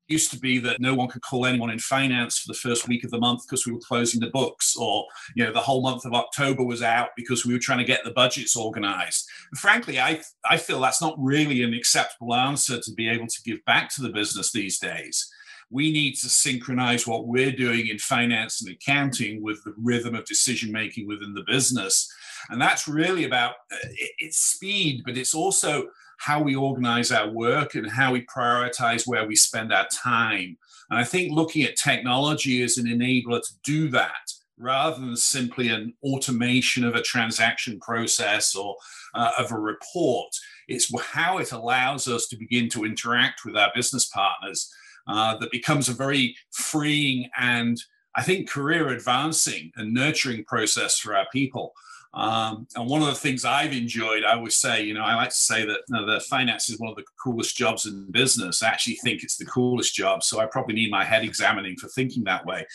used 0.08 0.30
to 0.30 0.38
be 0.38 0.58
that 0.58 0.80
no 0.80 0.94
one 0.94 1.08
could 1.08 1.22
call 1.22 1.46
anyone 1.46 1.70
in 1.70 1.78
finance 1.78 2.38
for 2.38 2.52
the 2.52 2.58
first 2.58 2.86
week 2.88 3.04
of 3.04 3.10
the 3.10 3.18
month 3.18 3.42
because 3.46 3.66
we 3.66 3.72
were 3.72 3.80
closing 3.80 4.20
the 4.20 4.30
books 4.30 4.76
or 4.76 5.06
you 5.34 5.44
know 5.44 5.52
the 5.52 5.60
whole 5.60 5.82
month 5.82 6.04
of 6.04 6.12
october 6.12 6.64
was 6.64 6.82
out 6.82 7.08
because 7.16 7.46
we 7.46 7.54
were 7.54 7.60
trying 7.60 7.78
to 7.78 7.84
get 7.84 8.04
the 8.04 8.10
budgets 8.10 8.56
organized. 8.56 9.26
And 9.50 9.58
frankly 9.58 9.98
i 10.00 10.20
i 10.48 10.56
feel 10.56 10.80
that's 10.80 11.02
not 11.02 11.16
really 11.18 11.62
an 11.62 11.74
acceptable 11.74 12.34
answer 12.34 12.78
to 12.80 12.92
be 12.92 13.08
able 13.08 13.26
to 13.26 13.42
give 13.44 13.64
back 13.64 13.92
to 13.94 14.02
the 14.02 14.10
business 14.10 14.52
these 14.52 14.78
days. 14.78 15.30
We 15.70 15.90
need 15.90 16.14
to 16.16 16.28
synchronize 16.28 17.06
what 17.06 17.26
we're 17.26 17.50
doing 17.50 17.88
in 17.88 17.98
finance 17.98 18.62
and 18.62 18.72
accounting 18.72 19.42
with 19.42 19.64
the 19.64 19.74
rhythm 19.82 20.14
of 20.14 20.26
decision 20.26 20.70
making 20.70 21.08
within 21.08 21.32
the 21.32 21.42
business. 21.46 22.12
And 22.50 22.60
that's 22.60 22.86
really 22.86 23.24
about 23.24 23.54
uh, 23.72 23.76
it's 24.18 24.38
speed 24.38 25.02
but 25.06 25.16
it's 25.16 25.34
also 25.34 25.88
how 26.18 26.40
we 26.40 26.54
organize 26.54 27.12
our 27.12 27.28
work 27.28 27.74
and 27.74 27.90
how 27.90 28.12
we 28.12 28.26
prioritize 28.26 29.06
where 29.06 29.26
we 29.26 29.36
spend 29.36 29.72
our 29.72 29.86
time. 29.92 30.56
And 30.90 30.98
I 30.98 31.04
think 31.04 31.32
looking 31.32 31.62
at 31.62 31.76
technology 31.76 32.62
as 32.62 32.78
an 32.78 32.86
enabler 32.86 33.40
to 33.40 33.52
do 33.62 33.88
that 33.90 34.32
rather 34.56 35.00
than 35.00 35.16
simply 35.16 35.68
an 35.68 35.92
automation 36.02 36.84
of 36.84 36.94
a 36.94 37.02
transaction 37.02 37.80
process 37.80 38.54
or 38.54 38.76
uh, 39.14 39.32
of 39.38 39.50
a 39.50 39.58
report. 39.58 40.32
It's 40.68 40.92
how 41.02 41.38
it 41.38 41.52
allows 41.52 42.08
us 42.08 42.26
to 42.28 42.36
begin 42.36 42.68
to 42.70 42.84
interact 42.84 43.44
with 43.44 43.56
our 43.56 43.70
business 43.74 44.06
partners 44.06 44.72
uh, 45.08 45.36
that 45.38 45.50
becomes 45.50 45.88
a 45.88 45.92
very 45.92 46.36
freeing 46.52 47.28
and 47.38 47.78
I 48.16 48.22
think 48.22 48.48
career 48.48 48.88
advancing 48.88 49.72
and 49.76 49.92
nurturing 49.92 50.44
process 50.44 50.98
for 50.98 51.16
our 51.16 51.26
people. 51.32 51.72
Um, 52.14 52.68
and 52.76 52.88
one 52.88 53.02
of 53.02 53.08
the 53.08 53.14
things 53.14 53.44
I've 53.44 53.72
enjoyed, 53.72 54.24
I 54.24 54.36
always 54.36 54.56
say, 54.56 54.84
you 54.84 54.94
know, 54.94 55.02
I 55.02 55.16
like 55.16 55.30
to 55.30 55.34
say 55.34 55.66
that 55.66 55.80
you 55.88 55.94
know, 55.96 56.06
the 56.06 56.20
finance 56.20 56.68
is 56.68 56.78
one 56.78 56.90
of 56.90 56.96
the 56.96 57.04
coolest 57.22 57.56
jobs 57.56 57.86
in 57.86 58.10
business. 58.12 58.62
I 58.62 58.68
actually 58.68 58.96
think 58.96 59.22
it's 59.22 59.36
the 59.36 59.44
coolest 59.44 59.94
job. 59.94 60.22
So 60.22 60.38
I 60.38 60.46
probably 60.46 60.76
need 60.76 60.90
my 60.90 61.04
head 61.04 61.24
examining 61.24 61.76
for 61.76 61.88
thinking 61.88 62.22
that 62.24 62.46
way. 62.46 62.66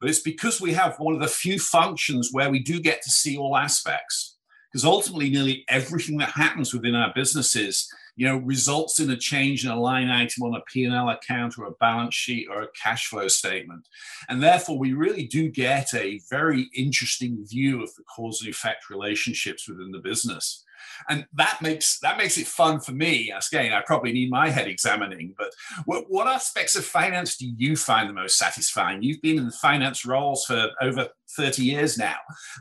But 0.00 0.08
it's 0.08 0.20
because 0.20 0.60
we 0.60 0.72
have 0.72 0.98
one 0.98 1.14
of 1.14 1.20
the 1.20 1.28
few 1.28 1.58
functions 1.58 2.30
where 2.32 2.50
we 2.50 2.60
do 2.60 2.80
get 2.80 3.02
to 3.02 3.10
see 3.10 3.36
all 3.36 3.56
aspects. 3.56 4.38
Because 4.72 4.84
ultimately, 4.84 5.30
nearly 5.30 5.64
everything 5.68 6.16
that 6.18 6.30
happens 6.30 6.72
within 6.72 6.94
our 6.94 7.12
businesses 7.14 7.88
you 8.16 8.26
know, 8.26 8.38
results 8.38 8.98
in 8.98 9.10
a 9.10 9.16
change 9.16 9.64
in 9.64 9.70
a 9.70 9.78
line 9.78 10.08
item 10.08 10.42
on 10.42 10.54
a 10.54 10.62
P&L 10.72 11.08
account 11.08 11.58
or 11.58 11.66
a 11.66 11.72
balance 11.72 12.14
sheet 12.14 12.48
or 12.50 12.62
a 12.62 12.68
cash 12.82 13.06
flow 13.06 13.28
statement. 13.28 13.86
And 14.28 14.42
therefore, 14.42 14.78
we 14.78 14.92
really 14.92 15.26
do 15.26 15.48
get 15.48 15.94
a 15.94 16.20
very 16.30 16.68
interesting 16.74 17.44
view 17.46 17.82
of 17.82 17.94
the 17.94 18.04
cause 18.04 18.40
and 18.40 18.50
effect 18.50 18.90
relationships 18.90 19.68
within 19.68 19.92
the 19.92 19.98
business 19.98 20.64
and 21.08 21.26
that 21.34 21.60
makes 21.62 21.98
that 22.00 22.18
makes 22.18 22.38
it 22.38 22.46
fun 22.46 22.80
for 22.80 22.92
me. 22.92 23.32
Again, 23.52 23.72
I 23.72 23.82
probably 23.86 24.12
need 24.12 24.30
my 24.30 24.48
head 24.50 24.68
examining. 24.68 25.34
But 25.36 25.50
what, 25.84 26.04
what 26.08 26.26
aspects 26.26 26.76
of 26.76 26.84
finance 26.84 27.36
do 27.36 27.46
you 27.56 27.76
find 27.76 28.08
the 28.08 28.14
most 28.14 28.38
satisfying? 28.38 29.02
You've 29.02 29.22
been 29.22 29.38
in 29.38 29.46
the 29.46 29.52
finance 29.52 30.04
roles 30.04 30.44
for 30.44 30.70
over 30.80 31.08
30 31.36 31.64
years 31.64 31.98
now, 31.98 32.16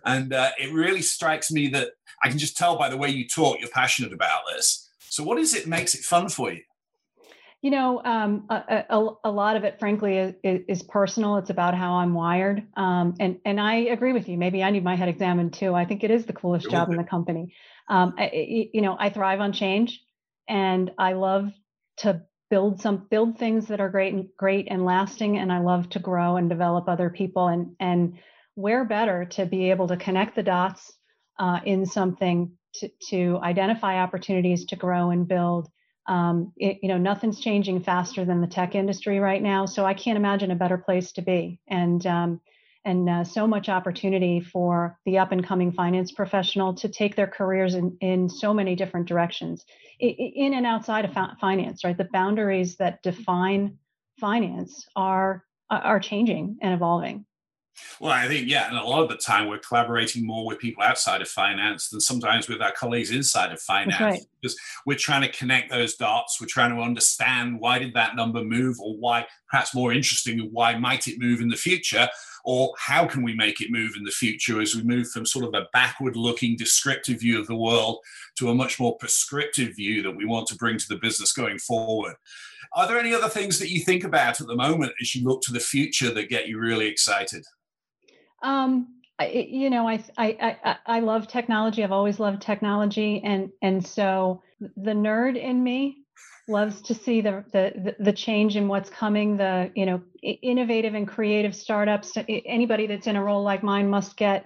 and 0.06 0.34
uh, 0.34 0.52
it 0.60 0.74
really 0.74 1.02
strikes 1.02 1.52
me 1.52 1.68
that 1.70 1.90
I 2.24 2.30
can 2.30 2.38
just 2.38 2.58
tell 2.58 2.78
by 2.78 2.90
the 2.90 2.98
way 2.98 3.10
you 3.10 3.28
talk 3.28 3.60
you're 3.60 3.70
passionate 3.70 4.14
about 4.14 4.42
this. 4.54 4.85
So, 5.16 5.24
what 5.24 5.40
is 5.40 5.56
it 5.56 5.66
makes 5.66 5.96
it 5.96 6.02
fun 6.02 6.28
for 6.28 6.52
you? 6.52 6.60
You 7.62 7.72
know, 7.72 8.02
um, 8.04 8.48
a, 8.50 8.84
a, 8.90 9.10
a, 9.24 9.32
lot 9.32 9.56
of 9.56 9.64
it, 9.64 9.80
frankly, 9.80 10.18
is, 10.18 10.34
is, 10.44 10.84
personal. 10.84 11.38
It's 11.38 11.50
about 11.50 11.74
how 11.74 11.94
I'm 11.94 12.14
wired, 12.14 12.64
um, 12.76 13.16
and 13.22 13.40
and 13.46 13.62
I 13.62 13.76
agree 13.96 14.12
with 14.12 14.28
you. 14.28 14.38
Maybe 14.38 14.62
I 14.62 14.72
need 14.72 14.84
my 14.84 14.98
head 14.98 15.08
examined 15.08 15.54
too. 15.54 15.74
I 15.74 15.86
think 15.86 16.04
it 16.04 16.12
is 16.12 16.26
the 16.26 16.34
coolest 16.34 16.70
job 16.70 16.90
in 16.90 16.98
the 16.98 17.06
company. 17.06 17.54
Um, 17.88 18.16
I, 18.18 18.70
you 18.74 18.82
know, 18.82 18.98
I 19.00 19.10
thrive 19.10 19.40
on 19.40 19.54
change, 19.54 20.02
and 20.50 20.92
I 20.98 21.14
love 21.14 21.50
to 22.00 22.22
build 22.50 22.82
some 22.82 23.08
build 23.10 23.40
things 23.40 23.68
that 23.68 23.80
are 23.80 23.90
great 23.90 24.14
and 24.14 24.28
great 24.38 24.68
and 24.70 24.84
lasting. 24.84 25.38
And 25.38 25.50
I 25.50 25.60
love 25.60 25.90
to 25.92 26.00
grow 26.00 26.36
and 26.36 26.50
develop 26.50 26.90
other 26.90 27.10
people. 27.10 27.48
And 27.48 27.78
and 27.80 28.20
where 28.56 28.84
better 28.84 29.24
to 29.38 29.46
be 29.46 29.70
able 29.70 29.88
to 29.88 29.96
connect 29.96 30.36
the 30.36 30.44
dots 30.44 30.92
uh, 31.40 31.62
in 31.66 31.86
something 31.86 32.52
to, 32.80 32.90
to 33.10 33.40
identify 33.44 33.98
opportunities 33.98 34.66
to 34.66 34.76
grow 34.76 35.12
and 35.12 35.28
build 35.28 35.70
Um, 36.08 36.54
it, 36.56 36.78
you 36.84 36.90
know, 36.90 37.00
nothing's 37.00 37.40
changing 37.40 37.84
faster 37.84 38.26
than 38.26 38.42
the 38.42 38.48
tech 38.48 38.76
industry 38.76 39.20
right 39.20 39.42
now. 39.42 39.66
So 39.66 39.86
I 39.86 39.96
can't 39.96 40.18
imagine 40.18 40.52
a 40.52 40.56
better 40.56 40.78
place 40.78 41.14
to 41.14 41.22
be. 41.22 41.60
And 41.68 42.06
um, 42.06 42.42
and 42.86 43.10
uh, 43.10 43.24
so 43.24 43.48
much 43.48 43.68
opportunity 43.68 44.40
for 44.40 45.00
the 45.06 45.18
up 45.18 45.32
and 45.32 45.44
coming 45.44 45.72
finance 45.72 46.12
professional 46.12 46.76
to 46.76 46.88
take 46.88 47.16
their 47.16 47.28
careers 47.28 47.74
in, 47.74 47.98
in 48.00 48.30
so 48.30 48.54
many 48.54 48.76
different 48.76 49.08
directions 49.08 49.66
in 50.00 50.54
and 50.54 50.66
outside 50.66 51.06
of 51.06 51.14
finance 51.40 51.84
right 51.84 51.98
the 51.98 52.10
boundaries 52.12 52.78
that 52.78 53.02
define 53.02 53.78
finance 54.20 54.88
are 54.96 55.44
are 55.70 56.00
changing 56.00 56.58
and 56.62 56.74
evolving 56.74 57.26
well, 58.00 58.12
I 58.12 58.28
think, 58.28 58.50
yeah, 58.50 58.68
and 58.68 58.78
a 58.78 58.84
lot 58.84 59.04
of 59.04 59.10
the 59.10 59.18
time 59.18 59.48
we're 59.48 59.60
collaborating 59.60 60.26
more 60.26 60.46
with 60.46 60.60
people 60.60 60.84
outside 60.84 61.22
of 61.22 61.28
finance 61.28 61.90
than 61.90 62.02
sometimes 62.02 62.48
with 62.48 62.62
our 62.62 62.72
colleagues 62.72 63.12
inside 63.12 63.52
of 63.52 63.60
finance 63.60 64.02
right. 64.02 64.22
because 64.42 64.58
we're 64.86 64.98
trying 64.98 65.22
to 65.22 65.38
connect 65.38 65.72
those 65.72 65.96
dots. 65.96 66.40
We're 66.40 66.48
trying 66.48 66.76
to 66.76 66.82
understand 66.82 67.60
why 67.60 67.80
did 67.80 67.94
that 67.94 68.16
number 68.16 68.44
move, 68.44 68.78
or 68.80 68.96
why, 68.98 69.26
perhaps 69.50 69.74
more 69.74 69.94
interestingly, 69.94 70.48
why 70.52 70.78
might 70.78 71.08
it 71.08 71.20
move 71.20 71.42
in 71.42 71.50
the 71.50 71.56
future, 71.56 72.08
or 72.44 72.74
how 72.78 73.06
can 73.06 73.24
we 73.24 73.34
make 73.34 73.62
it 73.62 73.72
move 73.72 73.94
in 73.98 74.04
the 74.04 74.12
future 74.12 74.62
as 74.62 74.76
we 74.76 74.84
move 74.84 75.10
from 75.10 75.26
sort 75.26 75.46
of 75.46 75.54
a 75.54 75.68
backward 75.74 76.16
looking 76.16 76.56
descriptive 76.56 77.20
view 77.20 77.40
of 77.40 77.48
the 77.48 77.56
world 77.56 78.00
to 78.38 78.50
a 78.50 78.56
much 78.56 78.80
more 78.80 78.98
prescriptive 78.98 79.76
view 79.76 80.02
that 80.04 80.16
we 80.16 80.26
want 80.26 80.48
to 80.48 80.56
bring 80.56 80.78
to 80.78 80.88
the 80.88 80.98
business 80.98 81.34
going 81.34 81.58
forward. 81.58 82.16
Are 82.74 82.88
there 82.88 83.00
any 83.00 83.14
other 83.14 83.30
things 83.30 83.58
that 83.60 83.70
you 83.70 83.80
think 83.80 84.04
about 84.04 84.42
at 84.42 84.48
the 84.48 84.56
moment 84.56 84.92
as 85.02 85.16
you 85.16 85.24
look 85.24 85.42
to 85.44 85.54
the 85.54 85.60
future 85.60 86.14
that 86.14 86.30
get 86.30 86.48
you 86.48 86.60
really 86.60 86.88
excited? 86.88 87.46
Um, 88.46 88.88
I, 89.18 89.28
you 89.50 89.70
know, 89.70 89.88
I, 89.88 90.04
I, 90.18 90.58
I, 90.64 90.76
I 90.86 91.00
love 91.00 91.28
technology. 91.28 91.84
I've 91.84 91.92
always 91.92 92.20
loved 92.20 92.42
technology. 92.42 93.22
And, 93.26 93.50
and 93.62 93.86
so 93.86 94.44
the 94.60 94.92
nerd 94.92 95.42
in 95.42 95.64
me 95.64 96.04
loves 96.48 96.82
to 96.84 96.94
see 96.94 97.22
the, 97.22 97.44
the, 97.52 97.96
the 98.00 98.14
change 98.14 98.56
in 98.56 98.68
what's 98.68 98.90
coming, 98.90 99.38
the, 99.38 99.72
you 99.74 99.88
know, 99.88 100.02
innovative 100.22 100.94
and 100.94 101.08
creative 101.08 101.56
startups. 101.56 102.16
Anybody 102.28 102.86
that's 102.86 103.08
in 103.08 103.16
a 103.16 103.24
role 103.24 103.42
like 103.42 103.64
mine 103.64 103.90
must 103.90 104.16
get, 104.16 104.46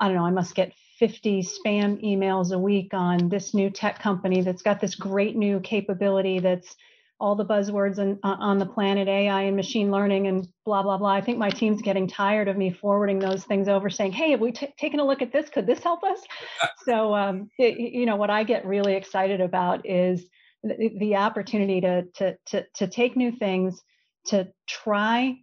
I 0.00 0.08
don't 0.08 0.16
know, 0.16 0.26
I 0.26 0.30
must 0.30 0.56
get 0.56 0.72
50 0.98 1.42
spam 1.44 2.02
emails 2.02 2.50
a 2.50 2.58
week 2.58 2.92
on 2.92 3.28
this 3.28 3.54
new 3.54 3.70
tech 3.70 4.00
company 4.00 4.40
that's 4.40 4.62
got 4.62 4.80
this 4.80 4.96
great 4.96 5.36
new 5.36 5.60
capability 5.60 6.40
that's 6.40 6.74
all 7.20 7.34
the 7.34 7.44
buzzwords 7.44 7.98
on, 7.98 8.18
on 8.22 8.58
the 8.58 8.66
planet, 8.66 9.08
AI 9.08 9.42
and 9.42 9.56
machine 9.56 9.90
learning 9.90 10.28
and 10.28 10.46
blah, 10.64 10.82
blah, 10.82 10.96
blah. 10.96 11.10
I 11.10 11.20
think 11.20 11.38
my 11.38 11.50
team's 11.50 11.82
getting 11.82 12.06
tired 12.06 12.46
of 12.46 12.56
me 12.56 12.70
forwarding 12.70 13.18
those 13.18 13.44
things 13.44 13.68
over 13.68 13.90
saying, 13.90 14.12
hey, 14.12 14.30
have 14.30 14.40
we 14.40 14.52
t- 14.52 14.72
taken 14.78 15.00
a 15.00 15.04
look 15.04 15.20
at 15.20 15.32
this? 15.32 15.48
Could 15.48 15.66
this 15.66 15.82
help 15.82 16.04
us? 16.04 16.20
so, 16.84 17.14
um, 17.14 17.50
it, 17.58 17.78
you 17.78 18.06
know, 18.06 18.16
what 18.16 18.30
I 18.30 18.44
get 18.44 18.64
really 18.64 18.94
excited 18.94 19.40
about 19.40 19.84
is 19.84 20.26
the, 20.62 20.92
the 20.98 21.16
opportunity 21.16 21.80
to, 21.80 22.04
to, 22.16 22.36
to, 22.46 22.66
to 22.74 22.86
take 22.86 23.16
new 23.16 23.32
things, 23.32 23.82
to 24.26 24.48
try 24.68 25.36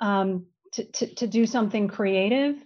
um, 0.00 0.46
to, 0.72 0.84
to, 0.84 1.14
to 1.14 1.26
do 1.26 1.46
something 1.46 1.88
creative. 1.88 2.56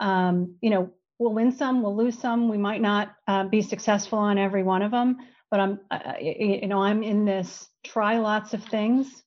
Um, 0.00 0.56
you 0.60 0.70
know, 0.70 0.90
we'll 1.18 1.34
win 1.34 1.50
some, 1.50 1.82
we'll 1.82 1.96
lose 1.96 2.18
some. 2.18 2.48
We 2.48 2.58
might 2.58 2.80
not 2.80 3.12
uh, 3.26 3.44
be 3.44 3.62
successful 3.62 4.20
on 4.20 4.38
every 4.38 4.62
one 4.62 4.82
of 4.82 4.92
them, 4.92 5.16
but 5.50 5.58
I'm, 5.58 5.80
uh, 5.90 6.12
you 6.20 6.68
know, 6.68 6.80
I'm 6.80 7.02
in 7.02 7.24
this 7.24 7.68
try 7.84 8.18
lots 8.18 8.54
of 8.54 8.64
things, 8.64 9.22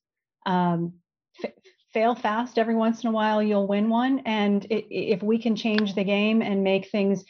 um, 0.45 0.93
fail 1.93 2.15
fast 2.15 2.57
every 2.57 2.75
once 2.75 3.03
in 3.03 3.09
a 3.09 3.11
while, 3.11 3.41
you'll 3.41 3.67
win 3.67 3.89
one. 3.89 4.19
And 4.25 4.65
it, 4.65 4.85
if 4.89 5.23
we 5.23 5.39
can 5.39 5.55
change 5.55 5.95
the 5.95 6.03
game 6.03 6.41
and 6.41 6.63
make 6.63 6.89
things 6.89 7.23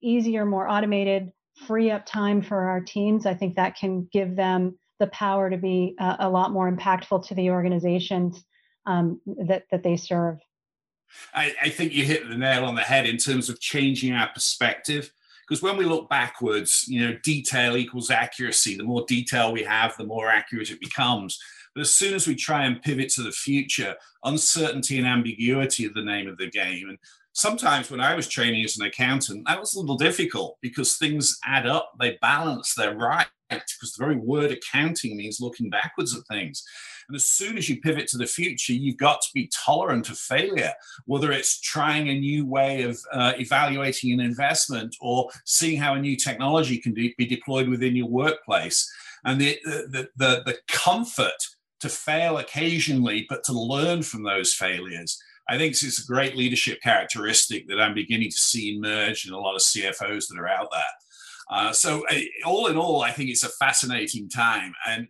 easier, 0.00 0.44
more 0.44 0.68
automated, 0.68 1.30
free 1.66 1.90
up 1.90 2.06
time 2.06 2.42
for 2.42 2.68
our 2.68 2.80
teams, 2.80 3.26
I 3.26 3.34
think 3.34 3.56
that 3.56 3.76
can 3.76 4.08
give 4.12 4.36
them 4.36 4.78
the 4.98 5.06
power 5.08 5.50
to 5.50 5.56
be 5.56 5.94
a, 5.98 6.16
a 6.20 6.30
lot 6.30 6.52
more 6.52 6.70
impactful 6.70 7.26
to 7.28 7.34
the 7.34 7.50
organizations 7.50 8.44
um, 8.86 9.20
that, 9.46 9.64
that 9.70 9.82
they 9.82 9.96
serve. 9.96 10.38
I, 11.34 11.54
I 11.62 11.68
think 11.68 11.92
you 11.92 12.04
hit 12.04 12.28
the 12.28 12.36
nail 12.36 12.64
on 12.64 12.74
the 12.74 12.82
head 12.82 13.06
in 13.06 13.18
terms 13.18 13.48
of 13.48 13.60
changing 13.60 14.14
our 14.14 14.28
perspective 14.28 15.12
because 15.52 15.62
when 15.62 15.76
we 15.76 15.84
look 15.84 16.08
backwards, 16.08 16.86
you 16.88 17.06
know, 17.06 17.14
detail 17.22 17.76
equals 17.76 18.10
accuracy. 18.10 18.74
The 18.74 18.84
more 18.84 19.04
detail 19.06 19.52
we 19.52 19.62
have, 19.64 19.94
the 19.98 20.06
more 20.06 20.30
accurate 20.30 20.70
it 20.70 20.80
becomes. 20.80 21.38
But 21.74 21.82
as 21.82 21.90
soon 21.90 22.14
as 22.14 22.26
we 22.26 22.34
try 22.34 22.64
and 22.64 22.80
pivot 22.80 23.10
to 23.10 23.22
the 23.22 23.32
future, 23.32 23.94
uncertainty 24.24 24.96
and 24.96 25.06
ambiguity 25.06 25.86
are 25.86 25.92
the 25.92 26.02
name 26.02 26.26
of 26.26 26.38
the 26.38 26.48
game. 26.48 26.88
And 26.88 26.96
sometimes 27.34 27.90
when 27.90 28.00
I 28.00 28.14
was 28.14 28.28
training 28.28 28.64
as 28.64 28.78
an 28.78 28.86
accountant, 28.86 29.46
that 29.46 29.60
was 29.60 29.74
a 29.74 29.80
little 29.80 29.98
difficult 29.98 30.56
because 30.62 30.96
things 30.96 31.38
add 31.44 31.66
up, 31.66 31.92
they 32.00 32.16
balance, 32.22 32.72
they're 32.74 32.96
right, 32.96 33.26
because 33.60 33.92
the 33.92 34.04
very 34.04 34.16
word 34.16 34.50
accounting 34.50 35.16
means 35.16 35.40
looking 35.40 35.70
backwards 35.70 36.16
at 36.16 36.26
things. 36.26 36.62
And 37.08 37.16
as 37.16 37.24
soon 37.24 37.58
as 37.58 37.68
you 37.68 37.80
pivot 37.80 38.06
to 38.08 38.18
the 38.18 38.26
future, 38.26 38.72
you've 38.72 38.96
got 38.96 39.20
to 39.22 39.28
be 39.34 39.50
tolerant 39.52 40.08
of 40.08 40.18
failure, 40.18 40.72
whether 41.06 41.32
it's 41.32 41.60
trying 41.60 42.08
a 42.08 42.18
new 42.18 42.46
way 42.46 42.82
of 42.82 42.98
uh, 43.12 43.32
evaluating 43.38 44.12
an 44.12 44.20
investment 44.20 44.96
or 45.00 45.28
seeing 45.44 45.78
how 45.78 45.94
a 45.94 46.00
new 46.00 46.16
technology 46.16 46.78
can 46.78 46.94
be 46.94 47.14
deployed 47.18 47.68
within 47.68 47.96
your 47.96 48.08
workplace. 48.08 48.90
And 49.24 49.40
the, 49.40 49.58
the, 49.64 50.08
the, 50.16 50.42
the 50.46 50.58
comfort 50.68 51.30
to 51.80 51.88
fail 51.88 52.38
occasionally, 52.38 53.26
but 53.28 53.42
to 53.44 53.52
learn 53.52 54.02
from 54.02 54.22
those 54.22 54.54
failures. 54.54 55.20
I 55.48 55.58
think 55.58 55.72
it's 55.72 56.02
a 56.02 56.06
great 56.06 56.36
leadership 56.36 56.80
characteristic 56.80 57.66
that 57.68 57.80
I'm 57.80 57.94
beginning 57.94 58.30
to 58.30 58.36
see 58.36 58.76
emerge 58.76 59.26
in 59.26 59.32
a 59.32 59.38
lot 59.38 59.56
of 59.56 59.60
CFOs 59.60 60.28
that 60.28 60.38
are 60.38 60.48
out 60.48 60.68
there. 60.70 60.82
Uh, 61.50 61.72
so, 61.72 62.04
uh, 62.08 62.18
all 62.44 62.68
in 62.68 62.76
all, 62.76 63.02
I 63.02 63.10
think 63.10 63.30
it's 63.30 63.44
a 63.44 63.48
fascinating 63.48 64.28
time. 64.28 64.72
And 64.86 65.08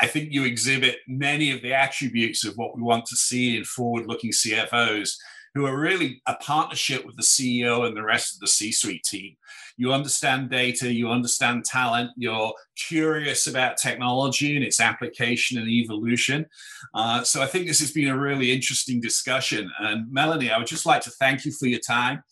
I 0.00 0.06
think 0.06 0.32
you 0.32 0.44
exhibit 0.44 0.98
many 1.06 1.52
of 1.52 1.62
the 1.62 1.74
attributes 1.74 2.44
of 2.44 2.54
what 2.56 2.76
we 2.76 2.82
want 2.82 3.06
to 3.06 3.16
see 3.16 3.56
in 3.56 3.64
forward 3.64 4.06
looking 4.06 4.32
CFOs 4.32 5.14
who 5.54 5.66
are 5.66 5.78
really 5.78 6.22
a 6.26 6.34
partnership 6.36 7.04
with 7.06 7.16
the 7.16 7.22
CEO 7.22 7.86
and 7.86 7.96
the 7.96 8.02
rest 8.02 8.34
of 8.34 8.40
the 8.40 8.46
C 8.46 8.70
suite 8.70 9.02
team. 9.02 9.34
You 9.76 9.92
understand 9.92 10.50
data, 10.50 10.92
you 10.92 11.10
understand 11.10 11.64
talent, 11.64 12.10
you're 12.16 12.52
curious 12.76 13.46
about 13.46 13.76
technology 13.76 14.56
and 14.56 14.64
its 14.64 14.80
application 14.80 15.58
and 15.58 15.68
evolution. 15.68 16.46
Uh, 16.94 17.22
so 17.22 17.42
I 17.42 17.46
think 17.46 17.66
this 17.66 17.80
has 17.80 17.92
been 17.92 18.08
a 18.08 18.18
really 18.18 18.52
interesting 18.52 19.00
discussion. 19.00 19.70
And 19.78 20.10
Melanie, 20.12 20.50
I 20.50 20.58
would 20.58 20.66
just 20.66 20.86
like 20.86 21.02
to 21.02 21.10
thank 21.10 21.44
you 21.44 21.52
for 21.52 21.66
your 21.66 21.80
time. 21.80 22.22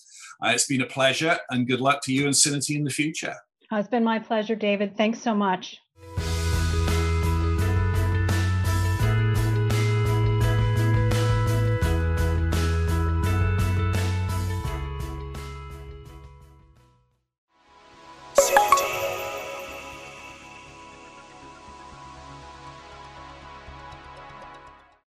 Uh, 0.44 0.51
it's 0.51 0.66
been 0.66 0.83
a 0.83 0.87
pleasure 0.87 1.38
and 1.51 1.66
good 1.66 1.81
luck 1.81 2.03
to 2.05 2.12
you 2.12 2.25
and 2.27 2.35
Syniti 2.35 2.77
in 2.77 2.85
the 2.85 2.90
future. 2.90 3.35
It's 3.72 3.88
been 3.88 4.05
my 4.05 4.18
pleasure, 4.18 4.55
David. 4.55 4.96
Thanks 4.96 5.20
so 5.20 5.35
much. 5.35 5.81